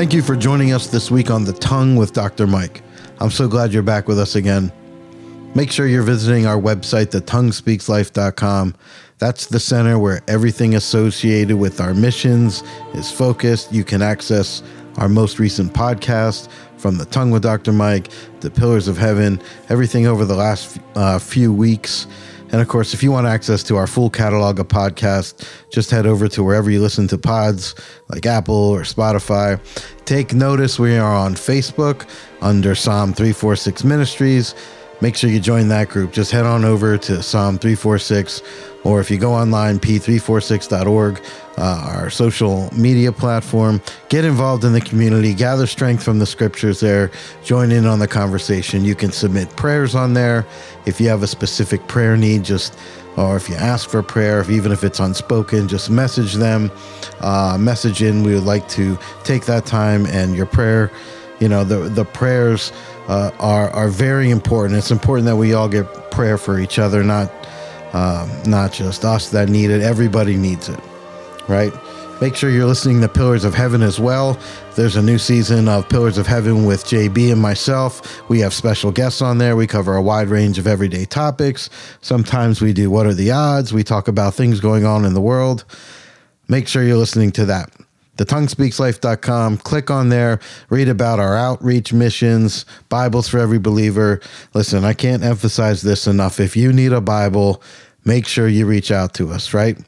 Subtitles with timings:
[0.00, 2.46] Thank you for joining us this week on The Tongue with Dr.
[2.46, 2.80] Myke.
[3.20, 4.72] I'm so glad you're back with us again.
[5.54, 8.74] Make sure you're visiting our website, thetonguespeakslife.com.
[9.18, 12.62] That's the center where everything associated with our missions
[12.94, 13.74] is focused.
[13.74, 14.62] You can access
[14.96, 16.48] our most recent podcast
[16.78, 17.72] from The Tongue with Dr.
[17.72, 22.06] Myke, The Pillars of Heaven, everything over the last uh, few weeks.
[22.52, 26.06] And of course, if you want access to our full catalog of podcasts, just head
[26.06, 27.74] over to wherever you listen to pods,
[28.08, 29.60] like Apple or Spotify.
[30.04, 32.08] Take notice we are on Facebook
[32.40, 34.54] under Psalm 346 Ministries.
[35.00, 36.12] Make sure you join that group.
[36.12, 38.42] Just head on over to Psalm 346,
[38.84, 41.22] or if you go online, p346.org,
[41.56, 43.80] uh, our social media platform.
[44.10, 47.10] Get involved in the community, gather strength from the scriptures there,
[47.42, 48.84] join in on the conversation.
[48.84, 50.46] You can submit prayers on there.
[50.84, 52.76] If you have a specific prayer need, just
[53.16, 56.70] or if you ask for prayer, if, even if it's unspoken, just message them,
[57.20, 58.22] uh, message in.
[58.22, 60.90] We would like to take that time and your prayer.
[61.40, 62.72] You know, the the prayers
[63.08, 64.78] uh, are are very important.
[64.78, 67.32] It's important that we all get prayer for each other, not
[67.92, 69.82] uh, not just us that need it.
[69.82, 70.78] Everybody needs it
[71.50, 71.72] right?
[72.20, 74.38] Make sure you're listening to Pillars of Heaven as well.
[74.76, 78.28] There's a new season of Pillars of Heaven with JB and myself.
[78.28, 79.56] We have special guests on there.
[79.56, 81.70] We cover a wide range of everyday topics.
[82.02, 83.72] Sometimes we do What Are the Odds?
[83.72, 85.64] We talk about things going on in the world.
[86.46, 87.70] Make sure you're listening to that.
[88.20, 89.58] TheTongueSpeaksLife.com.
[89.58, 94.20] Click on there, read about our outreach missions, Bibles for every believer.
[94.52, 96.38] Listen, I can't emphasize this enough.
[96.38, 97.62] If you need a Bible,
[98.04, 99.78] make sure you reach out to us, right?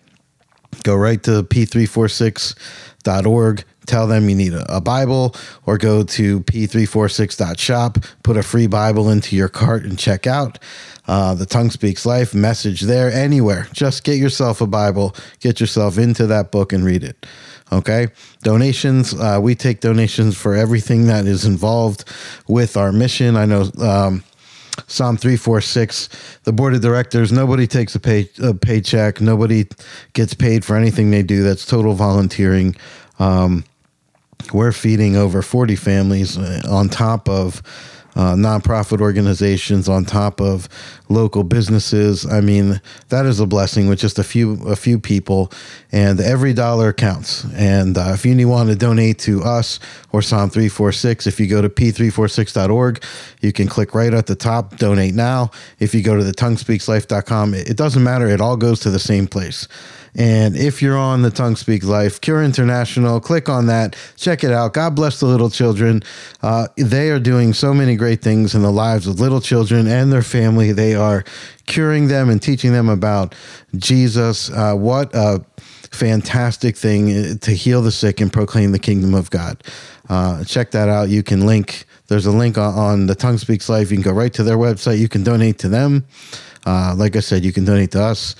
[0.82, 3.64] Go right to p346.org.
[3.84, 5.34] Tell them you need a, Bible
[5.66, 10.58] or go to p346.shop, put a free Bible into your cart and check out.
[11.08, 13.66] Uh, the Tongue Speaks Life message there, anywhere.
[13.72, 17.26] Just get yourself a Bible, get yourself into that book and read it.
[17.72, 18.08] Okay.
[18.42, 19.14] Donations.
[19.14, 22.04] Uh, we take donations for everything that is involved
[22.46, 23.34] with our mission.
[23.34, 24.22] I know um,
[24.86, 26.10] Psalm 346,
[26.44, 29.22] the board of directors, nobody takes a, pay, a paycheck.
[29.22, 29.66] Nobody
[30.12, 31.42] gets paid for anything they do.
[31.42, 32.76] That's total volunteering.
[33.18, 33.64] Um,
[34.52, 37.62] we're feeding over 40 families uh, on top of
[38.14, 40.68] uh, nonprofit organizations on top of
[41.08, 42.26] local businesses.
[42.26, 45.50] I mean, that is a blessing with just a few a few people,
[45.90, 47.44] and every dollar counts.
[47.54, 49.80] And uh, if you want to donate to us
[50.12, 53.02] or Psalm three four six, if you go to p346.org,
[53.40, 55.50] you can click right at the top, donate now.
[55.78, 58.28] If you go to the tonguespeakslife.com, it, it doesn't matter.
[58.28, 59.68] It all goes to the same place.
[60.14, 64.52] And if you're on the Tongue Speak Life, Cure International, click on that, check it
[64.52, 64.74] out.
[64.74, 66.02] God bless the little children.
[66.42, 70.12] Uh, they are doing so many great things in the lives of little children and
[70.12, 70.72] their family.
[70.72, 71.24] They are
[71.66, 73.34] curing them and teaching them about
[73.76, 74.50] Jesus.
[74.50, 75.42] Uh, what a
[75.92, 79.62] fantastic thing to heal the sick and proclaim the kingdom of God.
[80.10, 81.08] Uh, check that out.
[81.08, 81.84] You can link.
[82.08, 83.90] There's a link on, on, the Tongue Speaks Life.
[83.90, 84.98] You can go right to their website.
[84.98, 86.04] You can donate to them.
[86.66, 88.36] Uh, like I said, you can donate to us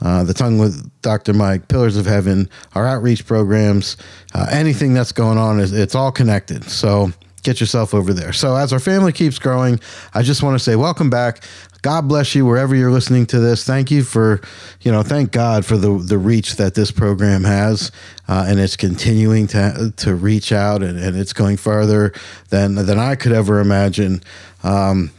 [0.00, 1.32] uh, the tongue with Dr.
[1.32, 3.96] Myke, Pillars of Heaven, our outreach programs,
[4.34, 6.64] uh, anything that's going on is it's all connected.
[6.64, 7.12] So
[7.42, 8.32] get yourself over there.
[8.32, 9.78] So as our family keeps growing,
[10.14, 11.44] I just want to say welcome back.
[11.82, 13.62] God bless you wherever you're listening to this.
[13.62, 14.40] Thank you for,
[14.80, 17.92] you know, thank God for the the reach that this program has,
[18.26, 22.14] uh, and it's continuing to to reach out, and, and it's going farther
[22.48, 24.22] than than I could ever imagine.
[24.62, 25.10] Um,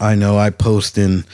[0.00, 1.24] I know I post in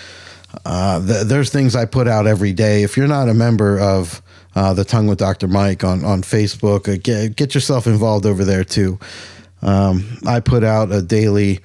[0.65, 2.83] uh, th- there's things I put out every day.
[2.83, 4.23] If you're not a member of
[4.55, 5.49] uh, the Tongue with Dr.
[5.49, 8.99] Myke on on Facebook, uh, get get yourself involved over there too.
[9.63, 11.61] Um, I put out a daily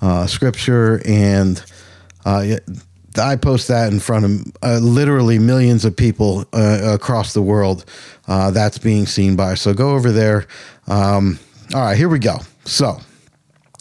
[0.00, 1.62] uh, scripture, and
[2.24, 2.56] uh,
[3.20, 7.84] I post that in front of uh, literally millions of people across the world.
[8.26, 9.54] that's being seen by.
[9.54, 10.46] So go over there.
[10.86, 11.38] Um,
[11.74, 12.38] all right, here we go.
[12.64, 13.00] So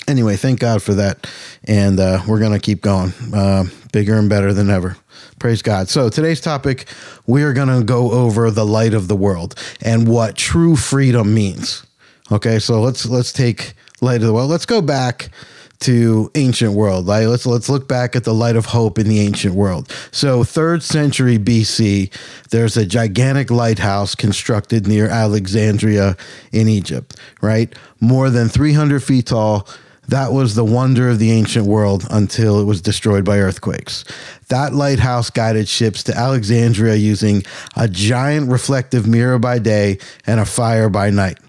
[0.07, 1.29] anyway, thank God for that.
[1.65, 3.65] And uh, we're going to keep going uh,
[3.97, 4.95] bigger and better than ever.
[5.39, 5.89] Praise God.
[5.89, 6.87] So today's topic,
[7.25, 11.33] we are going to go over the light of the world and what true freedom
[11.33, 11.83] means.
[12.31, 14.51] Okay, so let's let's take light of the world.
[14.51, 15.31] Let's go back
[15.79, 17.07] to ancient world.
[17.07, 19.91] Like let's let's look back at the light of hope in the ancient world.
[20.11, 22.13] So, 3rd century BC,
[22.51, 26.15] there's a gigantic lighthouse constructed near Alexandria
[26.51, 27.73] in Egypt, right?
[27.99, 29.67] More than 300 feet tall,
[30.07, 34.05] that was the wonder of the ancient world until it was destroyed by earthquakes.
[34.47, 37.43] That lighthouse guided ships to Alexandria using
[37.75, 41.39] a giant reflective mirror by day and a fire by night.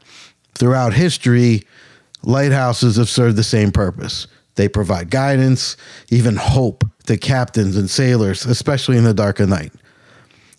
[0.55, 1.66] Throughout history,
[2.22, 4.26] lighthouses have served the same purpose.
[4.56, 5.76] They provide guidance,
[6.10, 9.72] even hope to captains and sailors, especially in the dark of night.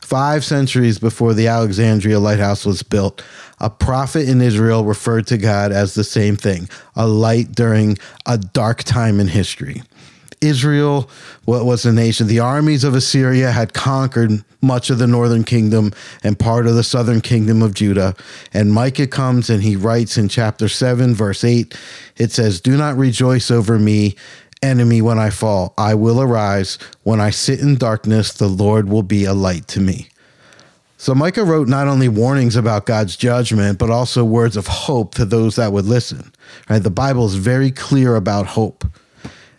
[0.09, 3.23] Five centuries before the Alexandria lighthouse was built,
[3.59, 7.95] a prophet in Israel referred to God as the same thing a light during
[8.25, 9.83] a dark time in history.
[10.41, 11.11] Israel
[11.45, 12.25] what was a nation.
[12.25, 16.83] The armies of Assyria had conquered much of the northern kingdom and part of the
[16.83, 18.15] southern kingdom of Judah.
[18.51, 21.77] And Micah comes and he writes in chapter 7, verse 8,
[22.17, 24.15] it says, Do not rejoice over me,
[24.61, 25.73] enemy, when I fall.
[25.77, 26.77] I will arise.
[27.03, 30.09] When I sit in darkness, the Lord will be a light to me.
[30.97, 35.23] So Micah wrote not only warnings about God's judgment, but also words of hope to
[35.23, 36.33] those that would listen.
[36.69, 36.83] Right?
[36.83, 38.83] The Bible is very clear about hope.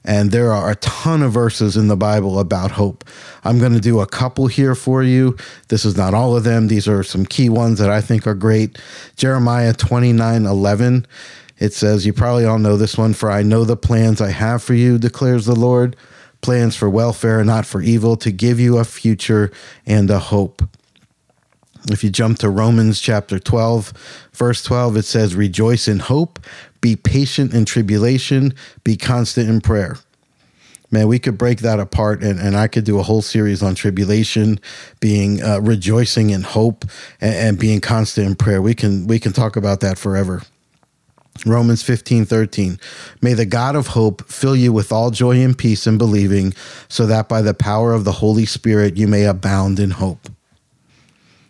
[0.05, 3.05] And there are a ton of verses in the Bible about hope.
[3.44, 5.37] I'm going to do a couple here for you.
[5.69, 6.69] This is not all of them.
[6.69, 8.79] These are some key ones that I think are great.
[9.17, 11.06] Jeremiah 29 11.
[11.60, 14.62] It says, You probably all know this one, for I know the plans I have
[14.62, 15.94] for you, declares the Lord
[16.40, 19.52] plans for welfare, and not for evil, to give you a future
[19.86, 20.62] and a hope.
[21.90, 23.92] If you jump to Romans chapter 12,
[24.32, 26.38] verse 12, it says, Rejoice in hope,
[26.80, 28.54] be patient in tribulation,
[28.84, 29.96] be constant in prayer.
[30.90, 33.74] Man, we could break that apart, and, and I could do a whole series on
[33.74, 34.58] tribulation,
[34.98, 36.84] being uh, rejoicing in hope,
[37.20, 38.60] and, and being constant in prayer.
[38.60, 40.42] We can we can talk about that forever.
[41.46, 42.78] Romans 15, 13.
[43.22, 46.52] May the God of hope fill you with all joy and peace in believing,
[46.88, 50.28] so that by the power of the Holy Spirit you may abound in hope.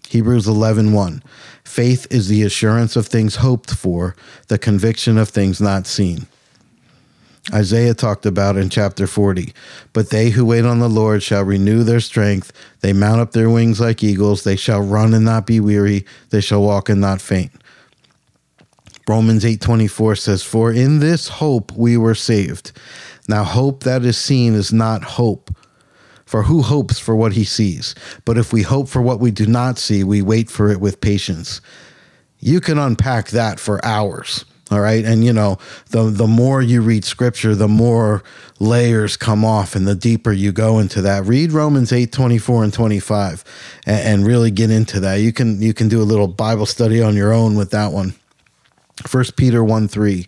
[0.08, 1.22] Hebrews 11, 1.
[1.64, 4.16] Faith is the assurance of things hoped for,
[4.48, 6.26] the conviction of things not seen.
[7.52, 9.52] Isaiah talked about in chapter 40.
[9.92, 12.52] But they who wait on the Lord shall renew their strength.
[12.80, 14.44] They mount up their wings like eagles.
[14.44, 16.04] They shall run and not be weary.
[16.30, 17.52] They shall walk and not faint.
[19.10, 22.70] Romans 8:24 says, "For in this hope we were saved."
[23.26, 25.50] Now hope that is seen is not hope.
[26.26, 27.96] For who hopes for what he sees?
[28.24, 31.00] But if we hope for what we do not see, we wait for it with
[31.00, 31.60] patience.
[32.38, 34.44] You can unpack that for hours.
[34.70, 35.04] All right.
[35.04, 35.58] And you know,
[35.90, 38.22] the the more you read scripture, the more
[38.60, 41.24] layers come off and the deeper you go into that.
[41.24, 43.44] Read Romans 8, 24 and 25
[43.86, 45.16] and, and really get into that.
[45.16, 48.14] You can you can do a little Bible study on your own with that one.
[49.06, 50.26] First Peter 1 3.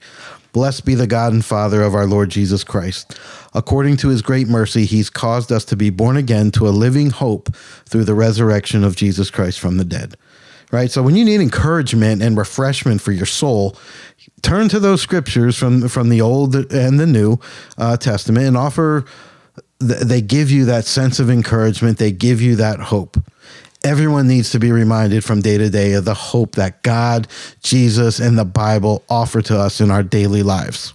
[0.53, 3.19] Blessed be the God and Father of our Lord Jesus Christ.
[3.55, 7.11] According to his great mercy, he's caused us to be born again to a living
[7.11, 7.55] hope
[7.87, 10.17] through the resurrection of Jesus Christ from the dead.
[10.71, 10.91] Right?
[10.91, 13.77] So when you need encouragement and refreshment for your soul,
[14.43, 17.39] turn to those scriptures from from the old and the new
[17.79, 19.05] uh, testament and offer
[19.79, 23.17] they give you that sense of encouragement, they give you that hope
[23.85, 27.29] everyone needs to be reminded from day to day of the hope that God,
[27.63, 30.95] Jesus, and the Bible offer to us in our daily lives.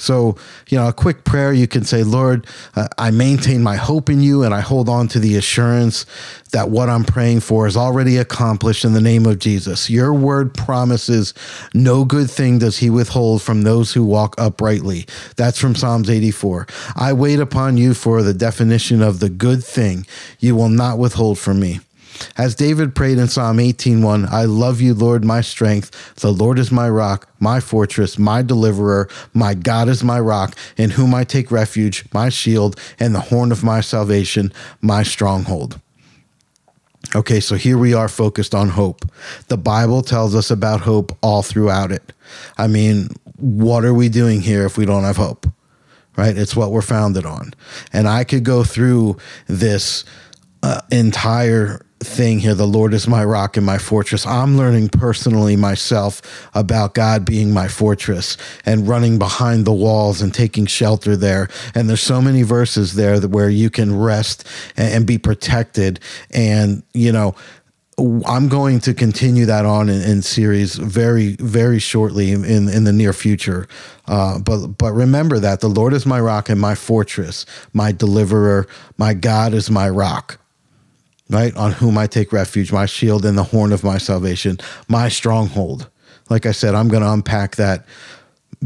[0.00, 0.36] So,
[0.68, 4.22] you know, a quick prayer you can say, Lord, uh, I maintain my hope in
[4.22, 6.06] you and I hold on to the assurance
[6.52, 9.90] that what I'm praying for is already accomplished in the name of Jesus.
[9.90, 11.34] Your word promises
[11.74, 15.06] no good thing does he withhold from those who walk uprightly.
[15.36, 16.66] That's from Psalms 84.
[16.96, 20.06] I wait upon you for the definition of the good thing
[20.38, 21.80] you will not withhold from me.
[22.36, 26.14] As David prayed in Psalm 18:1, I love you, Lord, my strength.
[26.16, 29.08] The Lord is my rock, my fortress, my deliverer.
[29.32, 33.52] My God is my rock, in whom I take refuge, my shield, and the horn
[33.52, 35.80] of my salvation, my stronghold.
[37.14, 39.04] Okay, so here we are focused on hope.
[39.48, 42.12] The Bible tells us about hope all throughout it.
[42.56, 45.46] I mean, what are we doing here if we don't have hope?
[46.16, 46.36] Right?
[46.36, 47.54] It's what we're founded on.
[47.92, 50.04] And I could go through this
[50.62, 54.26] uh, entire thing here the lord is my rock and my fortress.
[54.26, 60.32] I'm learning personally myself about god being my fortress and running behind the walls and
[60.32, 61.48] taking shelter there.
[61.74, 66.00] And there's so many verses there that where you can rest and, and be protected.
[66.30, 67.34] And you know
[68.26, 72.92] I'm going to continue that on in, in series very, very shortly in, in the
[72.92, 73.68] near future.
[74.06, 78.66] Uh, but but remember that the Lord is my rock and my fortress, my deliverer,
[78.96, 80.39] my God is my rock
[81.30, 81.56] right?
[81.56, 84.58] On whom I take refuge, my shield and the horn of my salvation,
[84.88, 85.88] my stronghold.
[86.28, 87.86] Like I said, I'm going to unpack that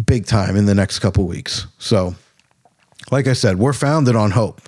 [0.06, 1.66] big time in the next couple weeks.
[1.78, 2.14] So,
[3.10, 4.62] like I said, we're founded on hope,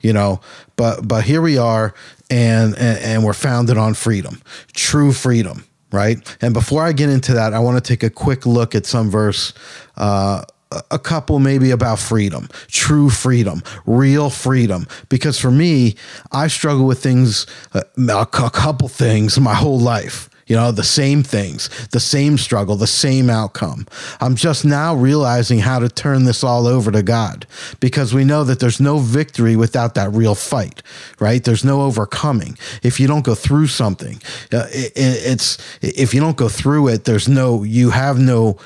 [0.00, 0.40] you know,
[0.76, 1.94] but but here we are
[2.30, 4.40] and and, and we're founded on freedom,
[4.72, 6.36] true freedom, right?
[6.40, 9.10] And before I get into that, I want to take a quick look at some
[9.10, 9.52] verse
[9.96, 10.44] uh,
[10.90, 14.86] a couple maybe about freedom, true freedom, real freedom.
[15.08, 15.96] Because for me,
[16.32, 20.28] I struggle with things, uh, a couple things my whole life.
[20.46, 23.86] You know, the same things, the same struggle, the same outcome.
[24.20, 27.46] I'm just now realizing how to turn this all over to God
[27.80, 30.82] because we know that there's no victory without that real fight,
[31.18, 31.42] right?
[31.42, 32.58] There's no overcoming.
[32.82, 34.20] If you don't go through something,
[34.52, 38.58] uh, it, it's, if you don't go through it, there's no, you have no,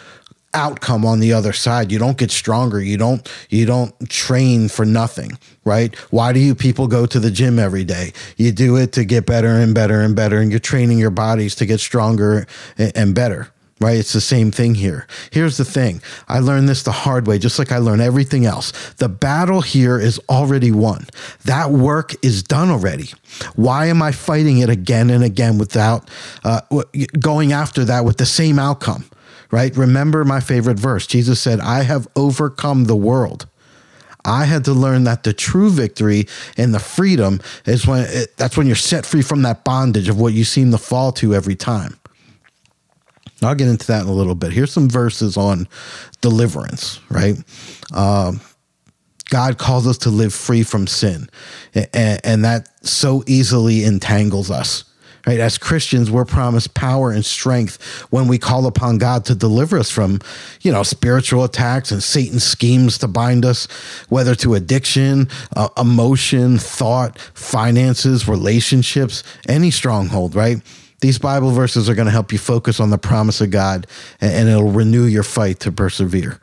[0.54, 1.92] outcome on the other side.
[1.92, 2.80] You don't get stronger.
[2.80, 5.38] You don't you don't train for nothing
[5.68, 5.94] right?
[6.10, 8.12] Why do you people go to the gym every day?
[8.36, 11.54] You do it to get better and better and better and you're training your bodies
[11.56, 12.46] to get stronger
[12.78, 13.96] and better right?
[13.96, 15.06] It's the same thing here.
[15.30, 16.02] Here's the thing.
[16.26, 18.72] I learned this the hard way just like i learned everything else.
[18.94, 21.06] The battle here is already won.
[21.44, 23.10] That work is done already.
[23.54, 26.10] Why am i fighting it again and again without
[26.42, 26.62] uh,
[27.20, 29.04] going after that with the same outcome
[29.50, 29.76] right?
[29.76, 31.06] Remember my favorite verse.
[31.06, 33.46] Jesus said, I have overcome the world.
[34.24, 36.26] I had to learn that the true victory
[36.56, 40.20] and the freedom is when it, that's when you're set free from that bondage of
[40.20, 41.98] what you seem to fall to every time.
[43.40, 44.52] I'll get into that in a little bit.
[44.52, 45.68] Here's some verses on
[46.20, 47.36] deliverance, right?
[47.94, 48.40] Um,
[49.30, 51.28] God calls us to live free from sin,
[51.74, 54.84] and, and that so easily entangles us
[55.28, 55.40] right?
[55.40, 59.90] As Christians, we're promised power and strength when we call upon God to deliver us
[59.90, 60.20] from,
[60.62, 63.66] you know, spiritual attacks and Satan's schemes to bind us,
[64.08, 70.62] whether to addiction, uh, emotion, thought, finances, relationships, any stronghold, right?
[71.00, 73.86] These Bible verses are going to help you focus on the promise of God
[74.22, 76.40] and, and it'll renew your fight to persevere.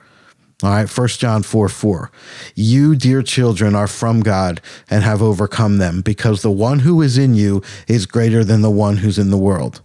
[0.64, 2.12] All right, First John 4 4.
[2.56, 7.18] You, dear children, are from God and have overcome them, because the one who is
[7.18, 9.82] in you is greater than the one who's in the world.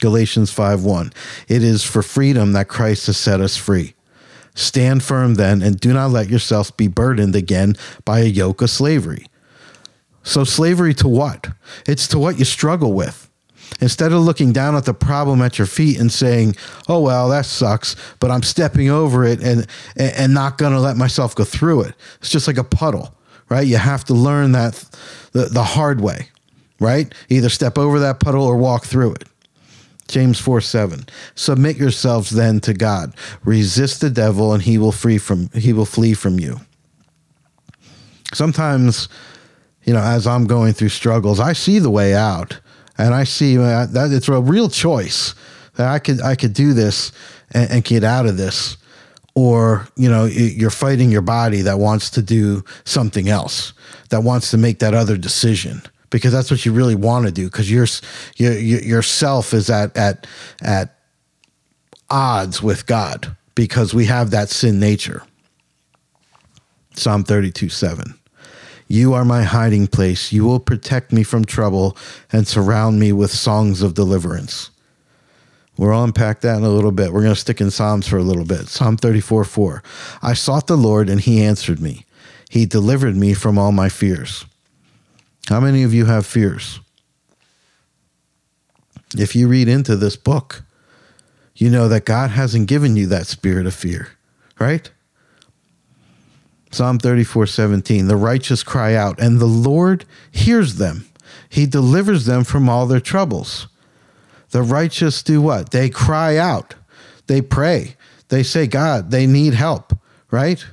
[0.00, 1.12] Galatians 5 1.
[1.48, 3.94] It is for freedom that Christ has set us free.
[4.54, 8.70] Stand firm then, and do not let yourselves be burdened again by a yoke of
[8.70, 9.26] slavery.
[10.22, 11.48] So, slavery to what?
[11.86, 13.25] It's to what you struggle with.
[13.80, 16.56] Instead of looking down at the problem at your feet and saying,
[16.88, 20.96] "Oh well, that sucks," but I'm stepping over it and and not going to let
[20.96, 21.94] myself go through it.
[22.20, 23.14] It's just like a puddle,
[23.48, 23.66] right?
[23.66, 24.82] You have to learn that
[25.32, 26.28] the, the hard way,
[26.80, 27.12] right?
[27.28, 29.24] Either step over that puddle or walk through it.
[30.08, 31.06] James 4 7.
[31.34, 33.14] Submit yourselves then to God.
[33.44, 36.60] Resist the devil and he will free from he will flee from you.
[38.32, 39.08] Sometimes,
[39.84, 42.60] you know, as I'm going through struggles, I see the way out
[42.98, 45.34] and I see uh, that it's a real choice
[45.76, 47.12] that I could I could do this
[47.52, 48.76] and, and get out of this,
[49.34, 53.72] or you know you're fighting your body that wants to do something else,
[54.10, 57.46] that wants to make that other decision because that's what you really want to do
[57.46, 57.86] because your
[58.36, 60.26] your yourself is at at
[60.62, 60.96] at
[62.10, 65.22] odds with God because we have that sin nature.
[66.94, 68.15] Psalm 32 7.
[68.88, 70.32] You are my hiding place.
[70.32, 71.96] You will protect me from trouble
[72.32, 74.70] and surround me with songs of deliverance.
[75.76, 77.12] We'll unpack that in a little bit.
[77.12, 78.68] We're going to stick in Psalms for a little bit.
[78.68, 79.82] Psalm 34 4.
[80.22, 82.06] I sought the Lord and he answered me.
[82.48, 84.46] He delivered me from all my fears.
[85.48, 86.80] How many of you have fears?
[89.16, 90.64] If you read into this book,
[91.54, 94.08] you know that God hasn't given you that spirit of fear,
[94.58, 94.90] right?
[96.76, 98.06] Psalm 34 17.
[98.06, 101.06] The righteous cry out, and the Lord hears them.
[101.48, 103.66] He delivers them from all their troubles.
[104.50, 105.70] The righteous do what?
[105.70, 106.74] They cry out,
[107.26, 107.96] they pray,
[108.28, 109.92] they say, God, they need help,
[110.30, 110.64] right?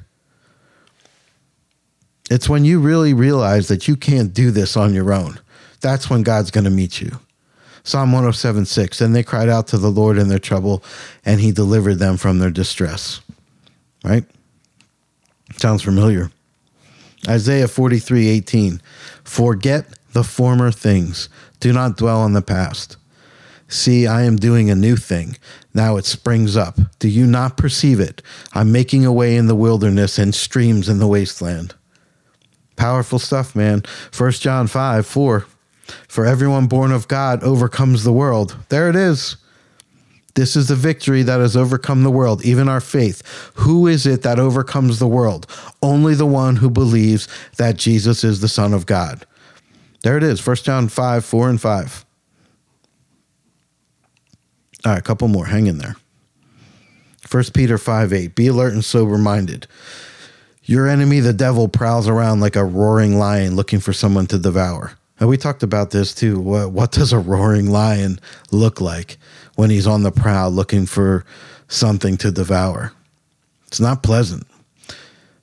[2.29, 5.39] It's when you really realize that you can't do this on your own.
[5.81, 7.19] That's when God's going to meet you.
[7.83, 9.01] Psalm 107 6.
[9.01, 10.83] And they cried out to the Lord in their trouble,
[11.25, 13.21] and he delivered them from their distress.
[14.03, 14.25] Right?
[15.57, 16.31] Sounds familiar.
[17.27, 18.81] Isaiah 43 18.
[19.23, 21.27] Forget the former things,
[21.59, 22.97] do not dwell on the past.
[23.67, 25.37] See, I am doing a new thing.
[25.73, 26.77] Now it springs up.
[26.99, 28.21] Do you not perceive it?
[28.53, 31.73] I'm making a way in the wilderness and streams in the wasteland.
[32.75, 33.81] Powerful stuff, man.
[34.15, 35.45] 1 John 5 4.
[36.07, 38.57] For everyone born of God overcomes the world.
[38.69, 39.37] There it is.
[40.35, 43.21] This is the victory that has overcome the world, even our faith.
[43.55, 45.45] Who is it that overcomes the world?
[45.81, 49.25] Only the one who believes that Jesus is the Son of God.
[50.01, 52.05] There it is, 1 John 5, 4 and 5.
[54.85, 55.45] All right, a couple more.
[55.45, 55.95] Hang in there.
[57.29, 58.35] 1 Peter 5, 8.
[58.35, 59.67] Be alert and sober minded.
[60.63, 64.97] Your enemy, the devil, prowls around like a roaring lion looking for someone to devour.
[65.19, 66.39] And we talked about this too.
[66.39, 68.19] What, what does a roaring lion
[68.51, 69.17] look like?
[69.55, 71.25] When he's on the prowl looking for
[71.67, 72.93] something to devour.
[73.67, 74.47] It's not pleasant.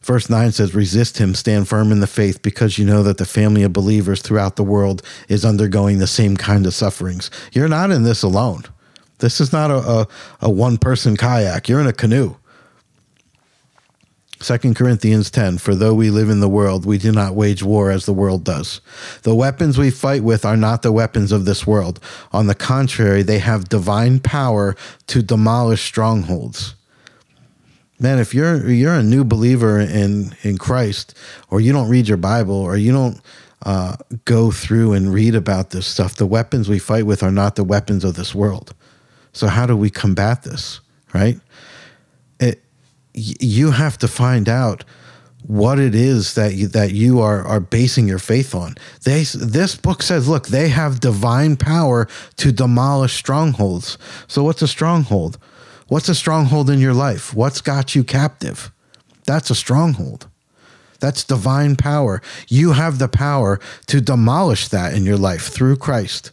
[0.03, 3.27] Verse 9 says, Resist him, stand firm in the faith, because you know that the
[3.27, 7.31] family of believers throughout the world is undergoing the same kind of sufferings.
[7.53, 8.65] You're not in this alone.
[9.19, 10.09] This is not a, a,
[10.41, 11.69] a one person kayak.
[11.69, 12.37] You're in a canoe.
[14.41, 17.91] 2 Corinthians 10 For though we live in the world, we do not wage war
[17.91, 18.81] as the world does.
[19.23, 22.01] The weapons we fight with are not the weapons of this world.
[22.33, 24.77] On the contrary, they have divine power
[25.09, 26.75] to demolish strongholds.
[27.99, 31.15] Man, if you're you're a new believer in in Christ,
[31.51, 33.21] or you don't read your Bible, or you don't
[33.67, 37.57] uh, go through and read about this stuff, the weapons we fight with are not
[37.57, 38.75] the weapons of this world.
[39.35, 40.81] So how do we combat this?
[41.13, 41.39] Right?
[43.15, 44.85] You have to find out
[45.47, 48.75] what it is that you, that you are are basing your faith on.
[49.05, 53.99] They this book says, look, they have divine power to demolish strongholds.
[54.27, 55.39] So what's a stronghold?
[55.89, 57.35] What's a stronghold in your life?
[57.35, 58.71] What's got you captive?
[59.27, 60.29] That's a stronghold.
[61.01, 62.23] That's divine power.
[62.47, 66.31] You have the power to demolish that in your life through Christ.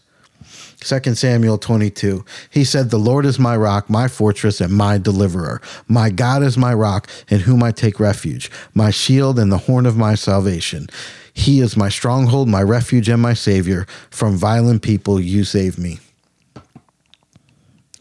[0.81, 2.24] 2 Samuel 22.
[2.50, 5.62] He said, The Lord is my rock, my fortress, and my deliverer.
[5.88, 9.86] My God is my rock, in whom I take refuge, my shield and the horn
[9.86, 10.88] of my salvation.
[11.34, 13.86] He is my stronghold, my refuge, and my savior.
[14.10, 16.00] From violent people you save me.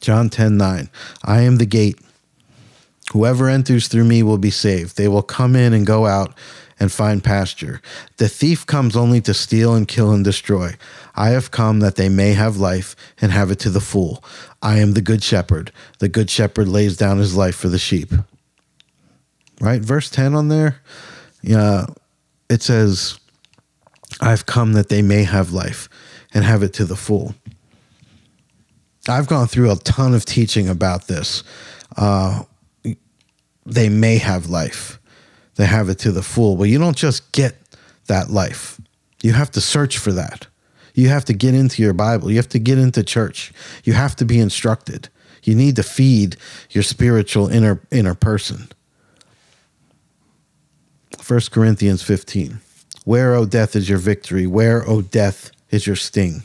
[0.00, 0.90] John 10 9.
[1.24, 1.98] I am the gate.
[3.12, 4.96] Whoever enters through me will be saved.
[4.96, 6.34] They will come in and go out
[6.78, 7.80] and find pasture.
[8.18, 10.74] The thief comes only to steal and kill and destroy.
[11.14, 14.22] I have come that they may have life and have it to the full.
[14.62, 15.72] I am the good shepherd.
[15.98, 18.12] The good shepherd lays down his life for the sheep.
[19.60, 19.80] Right?
[19.80, 20.82] Verse 10 on there,
[21.40, 21.86] yeah,
[22.50, 23.18] it says,
[24.20, 25.88] I've come that they may have life
[26.34, 27.34] and have it to the full.
[29.08, 31.44] I've gone through a ton of teaching about this.
[31.96, 32.42] Uh,
[33.64, 34.98] they may have life,
[35.56, 37.56] they have it to the full, but you don't just get
[38.06, 38.80] that life.
[39.22, 40.46] You have to search for that.
[40.94, 42.30] You have to get into your Bible.
[42.30, 43.52] You have to get into church.
[43.84, 45.08] You have to be instructed.
[45.42, 46.36] You need to feed
[46.70, 48.68] your spiritual inner inner person.
[51.26, 52.60] 1 Corinthians 15.
[53.04, 54.46] Where, O death, is your victory?
[54.46, 56.44] Where, O death, is your sting?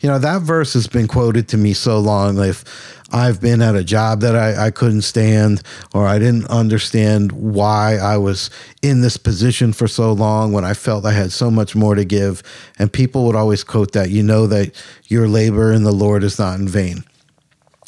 [0.00, 2.38] You know, that verse has been quoted to me so long.
[2.42, 2.64] If
[3.12, 5.62] I've been at a job that I, I couldn't stand,
[5.94, 10.74] or I didn't understand why I was in this position for so long when I
[10.74, 12.42] felt I had so much more to give.
[12.78, 14.72] And people would always quote that, you know, that
[15.08, 17.04] your labor in the Lord is not in vain.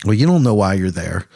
[0.04, 1.26] Well, you don't know why you're there,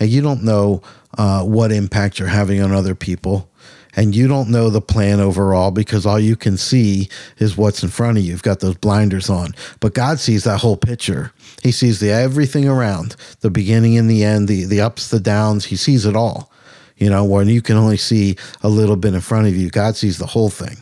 [0.00, 0.82] and you don't know
[1.18, 3.50] uh, what impact you're having on other people
[3.96, 7.88] and you don't know the plan overall because all you can see is what's in
[7.88, 8.32] front of you.
[8.32, 9.54] You've got those blinders on.
[9.80, 11.32] But God sees that whole picture.
[11.62, 15.66] He sees the everything around, the beginning and the end, the the ups, the downs.
[15.66, 16.50] He sees it all.
[16.96, 19.96] You know, when you can only see a little bit in front of you, God
[19.96, 20.76] sees the whole thing.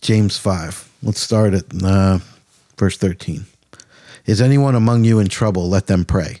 [0.00, 0.90] James 5.
[1.02, 2.18] Let's start at uh,
[2.76, 3.44] verse 13.
[4.26, 5.68] Is anyone among you in trouble?
[5.68, 6.40] Let them pray.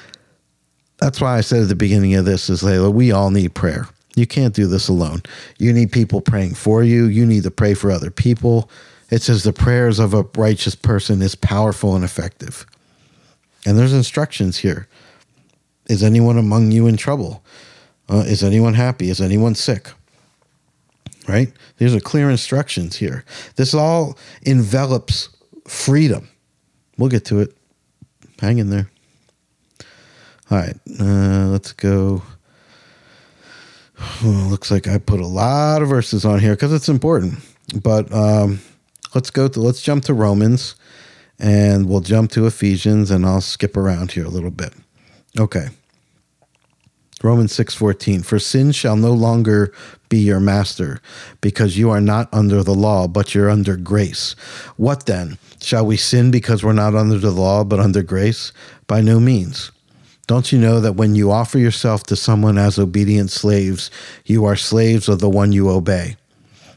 [1.01, 3.87] that's why I said at the beginning of this is Layla, we all need prayer.
[4.15, 5.23] You can't do this alone.
[5.57, 7.05] You need people praying for you.
[7.05, 8.69] You need to pray for other people.
[9.09, 12.65] It says the prayers of a righteous person is powerful and effective.
[13.65, 14.87] And there's instructions here.
[15.87, 17.43] Is anyone among you in trouble?
[18.07, 19.09] Uh, is anyone happy?
[19.09, 19.89] Is anyone sick?
[21.27, 21.51] Right?
[21.77, 23.25] These are clear instructions here.
[23.55, 25.29] This all envelops
[25.67, 26.29] freedom.
[26.97, 27.55] We'll get to it.
[28.39, 28.89] Hang in there.
[30.51, 32.23] All right, uh, let's go.
[34.21, 37.35] Oh, looks like I put a lot of verses on here because it's important.
[37.81, 38.59] But um,
[39.15, 40.75] let's go to let's jump to Romans,
[41.39, 44.73] and we'll jump to Ephesians, and I'll skip around here a little bit.
[45.39, 45.69] Okay.
[47.23, 49.71] Romans 6:14 For sin shall no longer
[50.09, 50.99] be your master
[51.39, 54.35] because you are not under the law but you're under grace.
[54.75, 55.37] What then?
[55.61, 58.51] Shall we sin because we're not under the law but under grace?
[58.87, 59.71] By no means.
[60.27, 63.91] Don't you know that when you offer yourself to someone as obedient slaves,
[64.25, 66.15] you are slaves of the one you obey?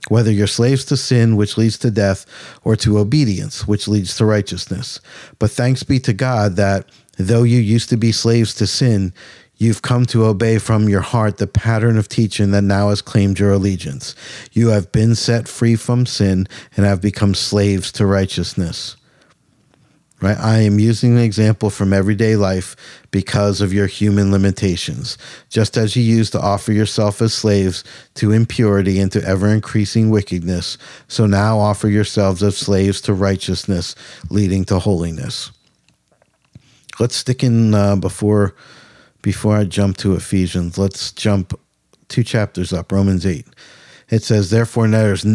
[0.08, 2.26] Whether you're slaves to sin, which leads to death,
[2.62, 5.00] or to obedience, which leads to righteousness.
[5.38, 9.14] But thanks be to God that, though you used to be slaves to sin,
[9.56, 13.38] You've come to obey from your heart the pattern of teaching that now has claimed
[13.38, 14.16] your allegiance.
[14.52, 18.96] You have been set free from sin and have become slaves to righteousness.
[20.24, 20.38] Right?
[20.38, 22.76] I am using an example from everyday life
[23.10, 25.18] because of your human limitations.
[25.50, 27.84] Just as you used to offer yourself as slaves
[28.14, 33.94] to impurity and to ever increasing wickedness, so now offer yourselves as slaves to righteousness,
[34.30, 35.50] leading to holiness.
[36.98, 38.54] Let's stick in uh, before
[39.20, 40.78] before I jump to Ephesians.
[40.78, 41.52] Let's jump
[42.08, 43.46] two chapters up, Romans 8.
[44.08, 45.26] It says, Therefore, there's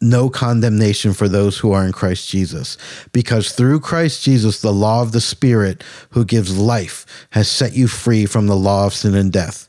[0.00, 2.76] no condemnation for those who are in Christ Jesus,
[3.12, 7.88] because through Christ Jesus, the law of the Spirit who gives life has set you
[7.88, 9.68] free from the law of sin and death.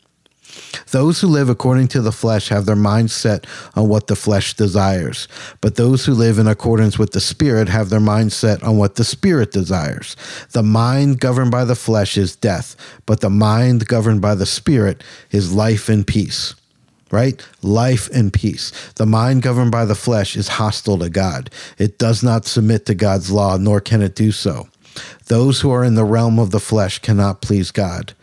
[0.91, 4.53] Those who live according to the flesh have their mind set on what the flesh
[4.53, 5.27] desires,
[5.61, 8.95] but those who live in accordance with the Spirit have their mind set on what
[8.95, 10.15] the Spirit desires.
[10.51, 15.03] The mind governed by the flesh is death, but the mind governed by the Spirit
[15.31, 16.55] is life and peace.
[17.09, 17.45] Right?
[17.61, 18.71] Life and peace.
[18.95, 21.49] The mind governed by the flesh is hostile to God.
[21.77, 24.69] It does not submit to God's law, nor can it do so.
[25.27, 28.13] Those who are in the realm of the flesh cannot please God.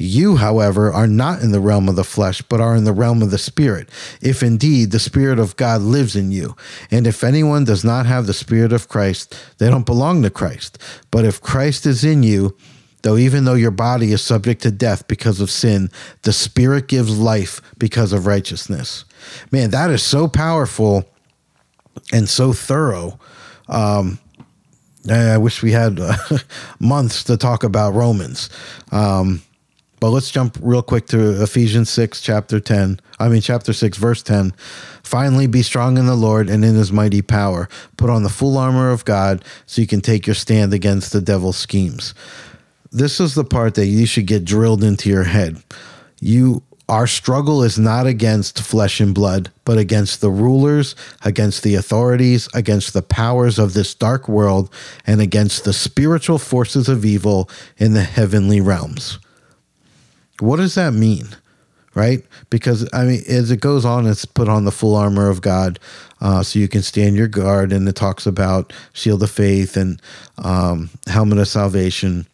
[0.00, 3.20] You, however, are not in the realm of the flesh, but are in the realm
[3.20, 3.90] of the Spirit,
[4.22, 6.56] if indeed the Spirit of God lives in you.
[6.90, 10.78] And if anyone does not have the Spirit of Christ, they don't belong to Christ.
[11.10, 12.56] But if Christ is in you,
[13.02, 15.90] though even though your body is subject to death because of sin,
[16.22, 19.04] the Spirit gives life because of righteousness.
[19.50, 21.04] Man, that is so powerful
[22.10, 23.20] and so thorough.
[23.68, 24.18] Um,
[25.10, 26.16] I wish we had uh,
[26.78, 28.48] months to talk about Romans.
[28.92, 29.42] Um,
[30.00, 32.98] but let's jump real quick to Ephesians 6, chapter 10.
[33.18, 34.52] I mean, chapter 6, verse 10.
[35.02, 37.68] Finally, be strong in the Lord and in his mighty power.
[37.98, 41.20] Put on the full armor of God so you can take your stand against the
[41.20, 42.14] devil's schemes.
[42.90, 45.62] This is the part that you should get drilled into your head.
[46.18, 51.76] You our struggle is not against flesh and blood, but against the rulers, against the
[51.76, 54.74] authorities, against the powers of this dark world,
[55.06, 59.20] and against the spiritual forces of evil in the heavenly realms.
[60.40, 61.28] What does that mean?
[61.94, 62.24] Right?
[62.50, 65.80] Because, I mean, as it goes on, it's put on the full armor of God
[66.20, 67.72] uh, so you can stand your guard.
[67.72, 70.00] And it talks about shield of faith and
[70.38, 72.26] um, helmet of salvation.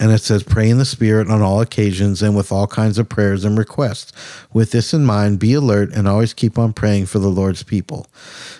[0.00, 3.08] And it says, pray in the Spirit on all occasions and with all kinds of
[3.08, 4.12] prayers and requests.
[4.52, 8.06] With this in mind, be alert and always keep on praying for the Lord's people.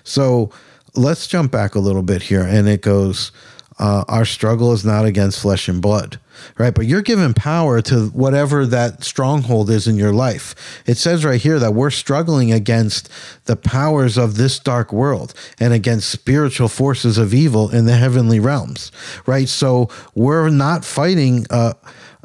[0.04, 0.50] So
[0.96, 2.42] let's jump back a little bit here.
[2.42, 3.30] And it goes,
[3.78, 6.18] uh, our struggle is not against flesh and blood,
[6.58, 6.74] right?
[6.74, 10.54] But you're given power to whatever that stronghold is in your life.
[10.86, 13.08] It says right here that we're struggling against
[13.44, 18.40] the powers of this dark world and against spiritual forces of evil in the heavenly
[18.40, 18.90] realms,
[19.26, 19.48] right?
[19.48, 21.74] So we're not fighting uh,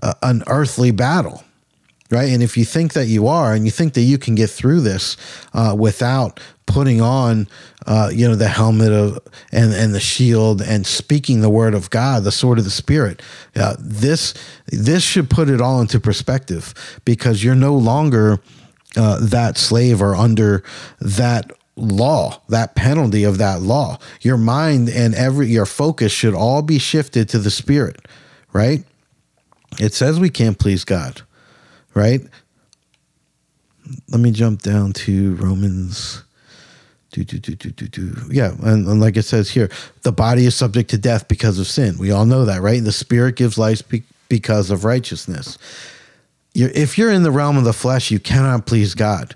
[0.01, 1.43] uh, an earthly battle
[2.13, 2.29] right?
[2.29, 4.81] And if you think that you are, and you think that you can get through
[4.81, 5.17] this
[5.53, 7.47] uh, without putting on,
[7.85, 9.19] uh, you know, the helmet of
[9.51, 13.21] and and the shield and speaking the word of God, the sword of the Spirit,
[13.55, 14.33] uh, this
[14.67, 16.73] this should put it all into perspective
[17.05, 18.39] because you're no longer
[18.95, 20.63] uh, that slave or under
[20.99, 26.61] that law that penalty of that law your mind and every your focus should all
[26.61, 28.07] be shifted to the spirit
[28.51, 28.83] right
[29.79, 31.23] it says we can't please god
[31.93, 32.21] right?
[34.09, 36.23] Let me jump down to Romans.
[37.13, 38.21] Do, do, do, do, do, do.
[38.31, 39.69] Yeah, and, and like it says here,
[40.01, 41.99] the body is subject to death because of sin.
[41.99, 42.83] We all know that, right?
[42.83, 45.59] The spirit gives life be- because of righteousness.
[46.55, 49.35] You're, if you're in the realm of the flesh, you cannot please God,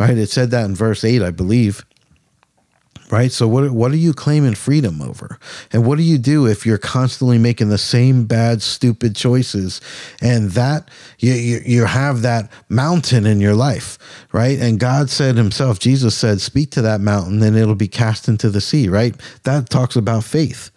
[0.00, 0.18] right?
[0.18, 1.84] It said that in verse 8, I believe
[3.12, 3.30] right?
[3.30, 5.38] So what what are you claiming freedom over?
[5.70, 9.82] And what do you do if you're constantly making the same bad, stupid choices,
[10.22, 13.98] and that you you, you have that mountain in your life,
[14.32, 14.58] right?
[14.58, 18.48] And God said Himself, Jesus said, "Speak to that mountain, and it'll be cast into
[18.48, 19.14] the sea." Right?
[19.44, 20.70] That talks about faith.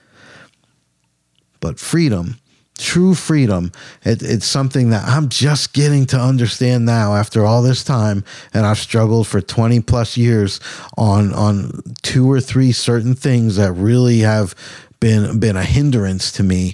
[1.61, 2.35] But freedom
[2.77, 3.71] true freedom
[4.03, 8.65] it, it's something that i'm just getting to understand now after all this time and
[8.65, 10.59] i've struggled for 20 plus years
[10.97, 11.81] on on
[12.15, 14.56] two or three certain things that really have
[15.01, 16.73] been been a hindrance to me,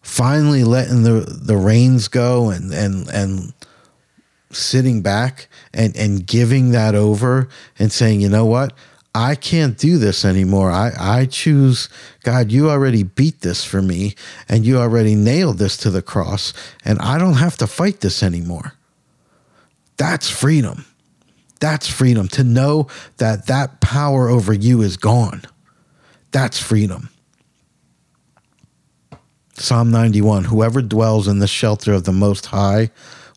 [0.00, 3.52] finally letting the the reins go and and and
[4.50, 7.46] sitting back and and giving that over
[7.78, 8.72] and saying, you know what?
[9.14, 10.70] I can't do this anymore.
[10.70, 11.90] I, I choose,
[12.22, 14.14] God, you already beat this for me
[14.48, 16.54] and you already nailed this to the cross,
[16.86, 18.72] and I don't have to fight this anymore.
[19.98, 20.86] That's freedom.
[21.64, 25.40] That's freedom to know that that power over you is gone.
[26.30, 27.08] That's freedom.
[29.54, 32.90] Psalm 91 Whoever dwells in the shelter of the Most High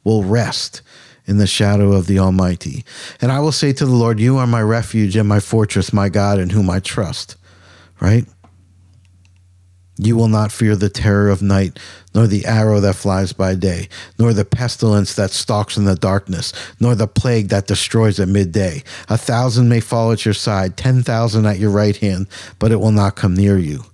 [0.04, 0.82] will rest
[1.26, 2.84] in the shadow of the Almighty.
[3.22, 6.10] And I will say to the Lord, You are my refuge and my fortress, my
[6.10, 7.38] God, in whom I trust.
[8.02, 8.26] Right?
[9.98, 11.80] You will not fear the terror of night,
[12.14, 16.54] nor the arrow that flies by day, nor the pestilence that stalks in the darkness,
[16.80, 18.84] nor the plague that destroys at midday.
[19.10, 22.28] A thousand may fall at your side, ten thousand at your right hand,
[22.60, 23.86] but it will not come near you.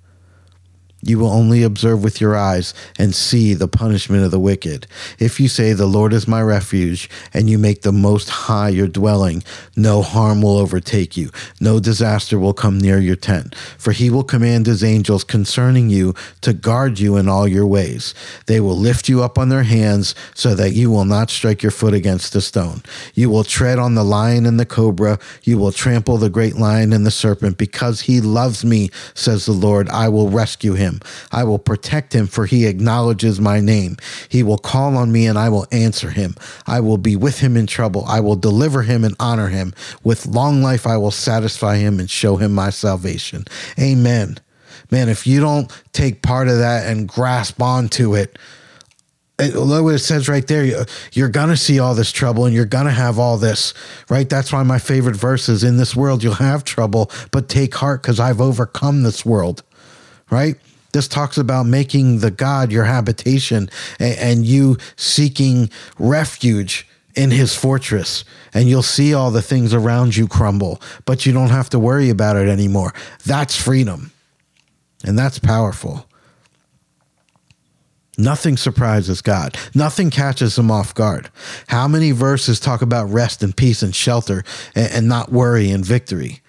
[1.05, 4.87] You will only observe with your eyes and see the punishment of the wicked.
[5.19, 8.87] If you say, The Lord is my refuge, and you make the Most High your
[8.87, 9.43] dwelling,
[9.75, 13.53] no harm will overtake you, no disaster will come near your tent.
[13.77, 18.13] For he will command his angels concerning you to guard you in all your ways.
[18.45, 21.71] They will lift you up on their hands so that you will not strike your
[21.71, 22.81] foot against a stone.
[23.13, 26.93] You will tread on the lion and the cobra, you will trample the great lion
[26.93, 27.57] and the serpent.
[27.57, 31.01] Because he loves me, says the Lord, I will rescue him him.
[31.32, 33.97] I will protect him, for he acknowledges my name.
[34.29, 36.36] He will call on me, and I will answer him.
[36.67, 38.06] I will be with him in trouble.
[38.06, 39.73] I will deliver him and honor him.
[40.03, 43.45] With long life, I will satisfy him and show him my salvation.
[43.79, 44.38] Amen.
[44.91, 48.38] Man, if you don't take part of that and grasp onto it,
[49.39, 50.86] look what it says right there.
[51.13, 53.73] You're going to see all this trouble and you're going to have all this,
[54.10, 54.29] right?
[54.29, 58.03] That's why my favorite verse is in this world, you'll have trouble, but take heart
[58.03, 59.63] because I've overcome this world,
[60.29, 60.56] right?
[60.93, 67.56] This talks about making the God your habitation and, and you seeking refuge in his
[67.56, 71.79] fortress and you'll see all the things around you crumble, but you don't have to
[71.79, 72.93] worry about it anymore.
[73.25, 74.12] That's freedom.
[75.03, 76.08] And that's powerful.
[78.17, 79.58] Nothing surprises God.
[79.73, 81.32] Nothing catches him off guard.
[81.67, 84.43] How many verses talk about rest and peace and shelter
[84.75, 86.42] and, and not worry and victory?